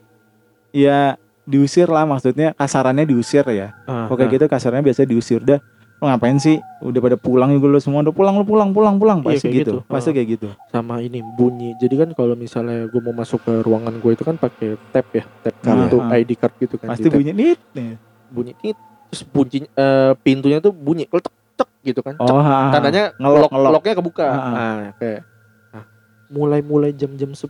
ya 0.71 1.15
diusir 1.43 1.87
lah 1.87 2.03
maksudnya 2.05 2.51
kasarannya 2.53 3.03
diusir 3.05 3.43
ya 3.49 3.75
Ah, 3.83 4.05
kok 4.05 4.15
kayak 4.15 4.27
nah, 4.27 4.35
gitu 4.37 4.45
kasarnya 4.47 4.83
biasa 4.85 5.03
diusir 5.03 5.41
dah 5.41 5.59
lo 5.99 6.07
ngapain 6.07 6.39
sih 6.39 6.57
udah 6.79 7.01
pada 7.01 7.17
pulang 7.17 7.51
juga 7.51 7.67
lo 7.69 7.79
semua 7.79 8.01
udah 8.01 8.15
pulang 8.15 8.35
lo 8.35 8.47
pulang 8.47 8.71
pulang 8.71 8.97
pulang 8.97 9.19
Iya, 9.21 9.35
pasti 9.35 9.43
kayak 9.43 9.57
gitu 9.57 9.73
gitu. 9.75 9.75
pasti 9.85 10.11
kayak 10.15 10.29
gitu 10.31 10.49
sama 10.71 10.95
ini 10.99 11.19
bunyi. 11.21 11.75
Jadi 11.75 11.95
kan 11.97 12.09
kalau 12.13 12.35
misalnya 12.35 12.87
gue 12.87 13.01
mau 13.01 13.11
masuk 13.13 13.43
ke 13.43 13.53
ruangan 13.61 13.99
gue 13.99 14.11
itu 14.13 14.23
kan 14.23 14.35
pakai 14.35 14.79
tab 14.89 15.07
ya, 15.11 15.27
tab 15.43 15.55
kartu 15.59 15.99
Ah, 15.99 16.07
ah. 16.07 16.17
ID 16.17 16.31
card 16.35 16.55
gitu 16.57 16.79
kan. 16.79 16.89
pasti 16.89 17.09
bunyi 17.09 17.33
nit 17.33 17.59
nih 17.73 17.99
bunyi 18.29 18.53
tit 18.57 18.79
terus 19.11 19.23
bunyi 19.25 19.67
eh, 19.67 20.13
pintunya 20.17 20.59
tuh 20.59 20.71
bunyi 20.71 21.03
tek 21.05 21.27
tek 21.57 21.71
gitu 21.83 21.99
kan 21.99 22.15
oh 22.17 22.39
ha, 22.39 22.47
ha. 22.47 22.71
tandanya 22.71 23.11
ngelok, 23.17 23.19
ngelok 23.19 23.51
ngelok. 23.51 23.71
ngeloknya 23.75 23.95
kebuka 23.99 24.27
Ah, 24.29 24.39
ah. 24.39 24.53
nah 24.55 24.93
kayak 24.95 25.21
nah, 25.69 25.85
mulai 26.29 26.61
mulai 26.63 26.91
jam 26.93 27.11
jam 27.13 27.35
10 27.35 27.43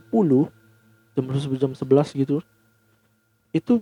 jam 1.13 1.25
10 1.27 1.37
jam 1.53 1.71
11 1.75 1.85
gitu 2.17 2.41
itu 3.51 3.73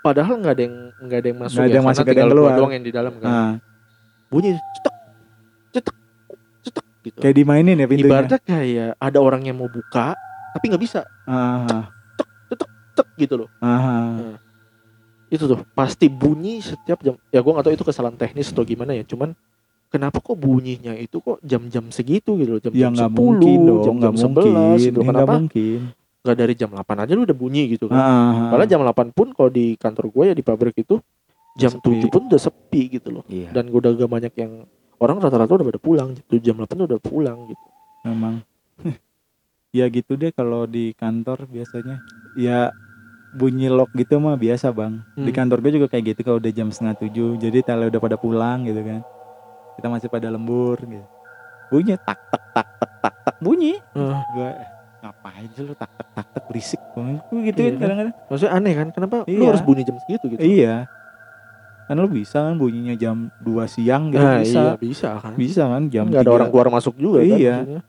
padahal 0.00 0.34
nggak 0.36 0.54
ada 0.54 0.62
yang 0.62 0.76
nggak 0.98 1.18
ada 1.18 1.28
yang 1.28 1.38
masuk 1.38 1.54
Nggak 1.54 1.60
ada 1.60 1.70
ya, 1.70 1.76
yang 1.76 1.84
karena 1.84 1.90
masuk, 1.90 2.02
ada 2.02 2.10
tinggal 2.10 2.22
yang 2.22 2.32
keluar. 2.34 2.52
doang 2.56 2.72
yang 2.72 2.84
di 2.84 2.92
dalam 2.92 3.12
kan. 3.16 3.28
Ah, 3.28 3.52
bunyi 4.26 4.50
cetek 4.56 4.94
cetek 5.70 5.96
cetek 6.62 6.86
gitu. 7.02 7.18
Kayak 7.18 7.34
dimainin 7.36 7.76
ya 7.76 7.86
pintunya. 7.86 8.08
Ibaratnya 8.10 8.38
kayak 8.40 8.90
ada 8.96 9.18
orang 9.18 9.42
yang 9.44 9.56
mau 9.56 9.68
buka 9.68 10.16
tapi 10.50 10.64
nggak 10.66 10.82
bisa. 10.82 11.00
Ah, 11.24 11.66
ah, 11.68 11.84
cetek 12.50 13.08
gitu 13.18 13.34
loh. 13.44 13.48
Ah, 13.58 13.78
ah. 13.78 14.34
itu 15.28 15.46
tuh 15.46 15.62
pasti 15.72 16.10
bunyi 16.10 16.58
setiap 16.58 16.98
jam. 17.00 17.14
Ya 17.30 17.38
gua 17.38 17.54
nggak 17.54 17.66
tahu 17.66 17.74
itu 17.74 17.86
kesalahan 17.86 18.18
teknis 18.18 18.50
atau 18.50 18.66
gimana 18.66 18.92
ya 18.92 19.06
cuman 19.06 19.30
kenapa 19.86 20.18
kok 20.18 20.34
bunyinya 20.34 20.94
itu 20.94 21.18
kok 21.18 21.38
jam-jam 21.42 21.86
segitu 21.90 22.34
gitu 22.34 22.50
loh 22.50 22.58
ya 22.58 22.66
jam-jam 22.66 22.90
nggak 22.94 23.10
10 23.10 23.14
mungkin 23.14 23.58
dong 23.62 23.82
jam-jam 23.82 23.98
nggak 23.98 24.14
11 24.18 24.26
mungkin. 24.26 24.78
Gitu 24.78 24.98
Ya, 24.98 25.06
kenapa 25.06 25.32
mungkin 25.34 25.78
nggak 26.20 26.36
dari 26.36 26.52
jam 26.52 26.68
8 26.68 26.84
aja 27.00 27.12
lu 27.12 27.24
udah 27.24 27.32
bunyi 27.32 27.64
gitu 27.70 27.88
kan. 27.88 27.96
Ah, 27.96 28.04
ah. 28.04 28.50
Padahal 28.52 28.68
jam 28.68 28.80
8 28.82 29.10
pun 29.10 29.32
kalau 29.32 29.48
di 29.48 29.72
kantor 29.74 30.08
gue 30.08 30.24
ya 30.28 30.34
di 30.36 30.44
pabrik 30.44 30.76
itu 30.76 31.00
jam 31.54 31.72
Sepi. 31.72 32.04
7 32.04 32.08
pun 32.08 32.22
udah 32.26 32.38
sepi 32.38 32.82
gitu 32.92 33.08
loh. 33.10 33.24
Iya. 33.26 33.50
dan 33.50 33.66
gue 33.66 33.78
udah 33.78 33.90
gak 33.90 34.10
banyak 34.10 34.34
yang 34.36 34.52
orang 34.96 35.16
rata-rata 35.16 35.50
udah 35.50 35.66
pada 35.66 35.80
pulang 35.80 36.08
gitu 36.14 36.36
jam 36.38 36.56
8 36.56 36.68
tuh 36.68 36.86
udah 36.86 37.00
pulang 37.00 37.38
gitu. 37.46 37.66
Memang. 38.04 38.34
Ya 39.70 39.86
gitu 39.86 40.14
deh 40.14 40.28
kalau 40.28 40.66
di 40.66 40.90
kantor 40.92 41.46
biasanya. 41.46 42.02
Ya 42.34 42.74
bunyi 43.30 43.70
lock 43.70 43.94
gitu 43.94 44.18
mah 44.18 44.34
biasa 44.34 44.68
bang. 44.68 44.98
Di 45.14 45.30
Hmm. 45.30 45.36
kantor 45.36 45.62
gue 45.62 45.72
juga 45.72 45.86
kayak 45.86 46.04
gitu 46.10 46.20
kalau 46.20 46.38
udah 46.38 46.50
jam 46.50 46.68
setengah 46.68 46.98
tujuh 46.98 47.38
jadi 47.38 47.62
tele 47.62 47.86
udah 47.86 48.02
pada 48.02 48.18
pulang 48.18 48.66
gitu 48.66 48.82
kan. 48.82 49.06
Kita 49.78 49.86
masih 49.86 50.10
pada 50.10 50.26
lembur 50.26 50.74
gitu. 50.76 51.06
Bunyi 51.70 51.94
tak 51.96 52.18
tak 52.26 52.42
tak 52.50 52.66
tak 52.76 52.90
tak 52.98 53.14
tak 53.22 53.36
bunyi. 53.38 53.78
Ah, 53.94 54.18
gue 54.34 54.50
ngapain 55.00 55.48
sih 55.50 55.64
lu 55.64 55.72
tak 55.72 55.90
tak 55.96 56.08
tak 56.12 56.26
tak 56.30 56.42
berisik 56.48 56.80
gitu 56.80 57.00
Iya 57.32 57.42
kan 57.42 57.54
kan? 57.56 57.80
kadang-kadang. 57.80 58.14
Maksudnya 58.28 58.52
aneh 58.52 58.72
kan? 58.76 58.88
Kenapa 58.90 59.16
lu 59.22 59.32
Iya. 59.32 59.46
harus 59.48 59.62
bunyi 59.62 59.82
jam 59.82 59.96
segitu 59.98 60.24
gitu? 60.28 60.40
Iya. 60.40 60.74
Kan 61.84 61.96
lu 61.96 62.06
bisa 62.06 62.38
kan 62.44 62.54
bunyinya 62.54 62.94
jam 62.94 63.16
2 63.40 63.66
siang 63.66 64.12
gitu 64.12 64.22
nah, 64.22 64.38
bisa. 64.38 64.60
iya 64.60 64.72
bisa 64.76 65.08
kan? 65.18 65.32
Bisa 65.34 65.62
kan 65.66 65.82
jam 65.88 66.04
nggak 66.06 66.22
ada 66.22 66.30
3. 66.30 66.36
orang 66.36 66.48
keluar 66.48 66.68
masuk 66.70 66.94
juga 66.94 67.18
kan 67.20 67.26
Iya. 67.26 67.54
maksudnya. 67.56 67.82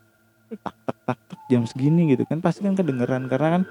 tak 0.51 0.75
tak 0.83 0.97
tak 1.05 1.17
tak 1.31 1.39
jam 1.47 1.61
segini 1.63 2.01
gitu 2.09 2.23
kan. 2.23 2.37
Pasti 2.39 2.59
kan 2.61 2.73
kedengeran 2.73 3.27
karena 3.27 3.47
kan 3.55 3.61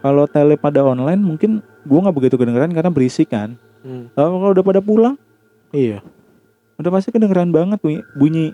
kalau 0.00 0.24
tele 0.26 0.54
pada 0.54 0.80
online 0.80 1.18
mungkin 1.18 1.50
gua 1.82 2.04
nggak 2.04 2.16
begitu 2.16 2.36
kedengeran 2.36 2.70
karena 2.70 2.90
berisik 2.90 3.30
kan. 3.30 3.54
Hmm, 3.80 4.12
kalau 4.12 4.52
udah 4.52 4.60
pada 4.60 4.84
pulang 4.84 5.16
iya. 5.72 6.04
udah 6.76 6.90
pasti 6.92 7.08
kedengeran 7.08 7.48
banget 7.48 7.80
bunyi 7.80 8.04
bunyi 8.12 8.44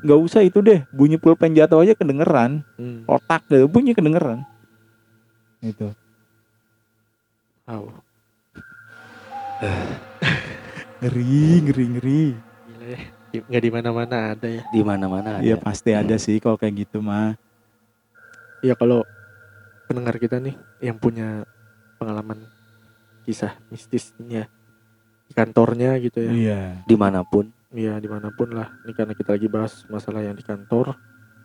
nggak 0.00 0.20
usah 0.20 0.40
itu 0.40 0.58
deh 0.58 0.80
bunyi 0.88 1.16
pulpen 1.16 1.52
jatuh 1.52 1.80
aja 1.80 1.92
kedengeran 1.92 2.64
Hmm. 2.74 3.04
otak 3.04 3.44
gitu 3.46 3.66
bunyi 3.66 3.92
kedengeran 3.92 4.42
itu 5.60 5.92
Wow. 7.64 8.02
ngeri 10.98 11.30
ngeri 11.62 11.84
ngeri 11.88 12.22
Gila 12.66 12.86
ya. 12.88 13.00
Di- 13.30 13.44
Nggak 13.46 13.62
di 13.62 13.70
mana-mana 13.70 14.16
ada 14.34 14.48
ya. 14.50 14.62
Di 14.66 14.82
mana-mana 14.82 15.28
ada. 15.38 15.44
Iya 15.44 15.54
pasti 15.54 15.94
ada 15.94 16.16
sih 16.16 16.42
kalau 16.42 16.58
kayak 16.58 16.82
gitu 16.82 16.98
mah 16.98 17.38
Ya 18.60 18.74
kalau 18.74 19.06
pendengar 19.86 20.18
kita 20.18 20.36
nih 20.36 20.52
yang 20.80 20.96
punya 20.96 21.46
pengalaman 21.96 22.42
kisah 23.22 23.54
mistisnya 23.68 24.50
kantornya 25.30 25.94
gitu 25.98 26.20
ya. 26.20 26.32
iya 26.32 26.60
Di 26.82 26.98
mana 26.98 27.22
pun. 27.22 27.54
Iya 27.70 28.02
di 28.02 28.10
mana 28.10 28.34
pun 28.34 28.50
lah. 28.50 28.66
Ini 28.82 28.92
karena 28.98 29.14
kita 29.14 29.38
lagi 29.38 29.46
bahas 29.46 29.86
masalah 29.86 30.26
yang 30.26 30.34
di 30.34 30.42
kantor. 30.42 30.98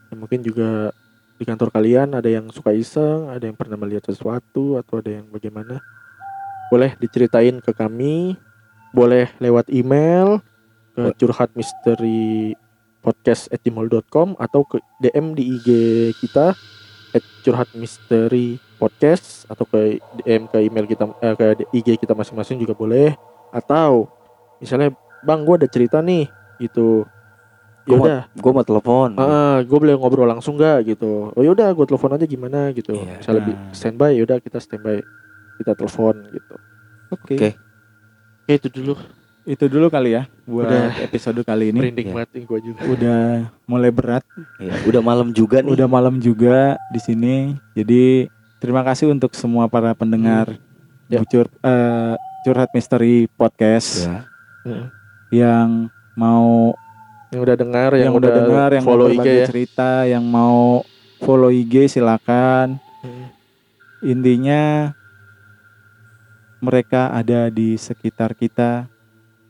Ya, 0.10 0.16
mungkin 0.18 0.42
juga 0.42 0.90
di 1.38 1.46
kantor 1.46 1.70
kalian 1.70 2.18
ada 2.18 2.26
yang 2.26 2.50
suka 2.50 2.74
iseng, 2.74 3.30
ada 3.30 3.46
yang 3.46 3.54
pernah 3.54 3.78
melihat 3.78 4.10
sesuatu 4.10 4.82
atau 4.82 5.06
ada 5.06 5.22
yang 5.22 5.30
bagaimana. 5.30 5.78
Boleh 6.74 6.98
diceritain 6.98 7.62
ke 7.62 7.70
kami. 7.78 8.34
Boleh 8.90 9.30
lewat 9.38 9.70
email 9.70 10.42
ke 10.96 11.14
curhat 11.20 11.52
misteri 11.54 12.56
podcast 13.04 13.52
atau 14.42 14.66
ke 14.66 14.82
DM 14.98 15.38
di 15.38 15.44
IG 15.60 15.70
kita 16.26 16.58
at 17.14 17.24
curhat 17.46 17.70
misteri 17.78 18.58
podcast 18.82 19.46
atau 19.46 19.68
ke 19.68 20.02
DM 20.24 20.50
ke 20.50 20.58
email 20.64 20.88
kita 20.90 21.06
eh, 21.22 21.36
ke 21.36 21.46
IG 21.76 22.02
kita 22.02 22.18
masing-masing 22.18 22.58
juga 22.58 22.74
boleh 22.74 23.14
atau 23.54 24.10
misalnya 24.58 24.96
bang 25.26 25.42
gue 25.42 25.56
ada 25.58 25.68
cerita 25.68 25.98
nih 26.00 26.30
gitu 26.58 27.04
ya 27.84 27.88
Gua 27.88 27.96
mau- 27.96 28.06
udah 28.06 28.22
Gue 28.34 28.52
mau 28.52 28.64
telepon. 28.64 29.10
ah 29.16 29.58
gue 29.60 29.78
boleh 29.78 29.94
ngobrol 29.94 30.26
langsung 30.26 30.56
gak 30.56 30.86
gitu 30.88 31.30
oh 31.30 31.42
yaudah 31.42 31.70
gue 31.70 31.86
telepon 31.86 32.12
aja 32.12 32.26
gimana 32.26 32.70
gitu 32.72 32.94
Iya. 32.96 33.20
misalnya 33.20 33.42
bi- 33.44 33.54
Nah. 33.54 33.70
standby 33.72 34.12
yaudah 34.16 34.38
kita 34.38 34.58
standby 34.58 35.02
kita 35.56 35.72
telepon 35.74 36.16
gitu 36.28 36.56
oke 37.12 37.22
Oke. 37.28 37.36
oke 37.36 37.50
itu 38.48 38.68
dulu 38.72 38.94
itu 39.44 39.66
dulu 39.66 39.88
kali 39.88 40.10
ya 40.12 40.26
buat 40.44 40.66
Udah. 40.66 40.98
episode 41.00 41.38
kali 41.42 41.70
ini 41.70 41.78
merinding 41.80 42.10
Iya. 42.10 42.16
banget 42.16 42.30
gue 42.44 42.60
juga 42.64 42.82
udah 42.88 43.22
mulai 43.64 43.90
berat 43.90 44.26
Iya, 44.58 44.74
Udah 44.86 45.02
malam 45.04 45.30
juga 45.30 45.62
nih. 45.62 45.70
udah 45.72 45.88
malam 45.88 46.18
juga 46.18 46.58
di 46.90 46.98
sini 46.98 47.36
jadi 47.74 48.26
terima 48.58 48.82
kasih 48.82 49.06
untuk 49.08 49.34
semua 49.34 49.66
para 49.68 49.94
pendengar 49.94 50.58
Ya. 51.06 51.22
Bucur- 51.22 51.54
eh, 51.62 52.14
curhat 52.42 52.74
misteri 52.74 53.30
podcast 53.30 54.10
Ya. 54.10 54.26
Heeh. 54.66 54.86
Yang 55.30 55.90
mau 56.18 56.74
yang 57.34 57.42
udah 57.42 57.58
dengar 57.58 57.90
yang, 57.98 58.14
udah 58.16 58.32
dengar 58.32 58.70
yang 58.72 58.86
follow 58.86 59.10
IG 59.12 59.28
ya. 59.28 59.46
cerita 59.50 59.92
yang 60.08 60.24
mau 60.24 60.86
follow 61.22 61.52
IG 61.52 61.92
silakan. 61.92 62.80
Hmm. 63.06 63.30
intinya 64.02 64.94
mereka 66.64 67.14
ada 67.14 67.54
di 67.54 67.78
sekitar 67.78 68.34
kita. 68.34 68.90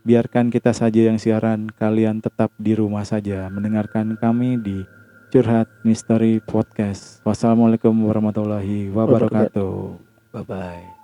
Biarkan 0.06 0.54
kita 0.54 0.70
saja 0.70 1.10
yang 1.10 1.18
siaran 1.18 1.66
kalian 1.66 2.22
tetap 2.22 2.54
di 2.62 2.78
rumah 2.78 3.02
saja. 3.08 3.50
Mendengarkan 3.50 4.14
kami 4.20 4.62
di 4.62 4.86
curhat 5.34 5.66
misteri 5.82 6.38
podcast. 6.44 7.26
Wassalamualaikum 7.26 7.96
warahmatullahi 8.06 8.94
wabarakatuh. 8.94 9.98
Bye 10.30 10.46
bye. 10.46 10.95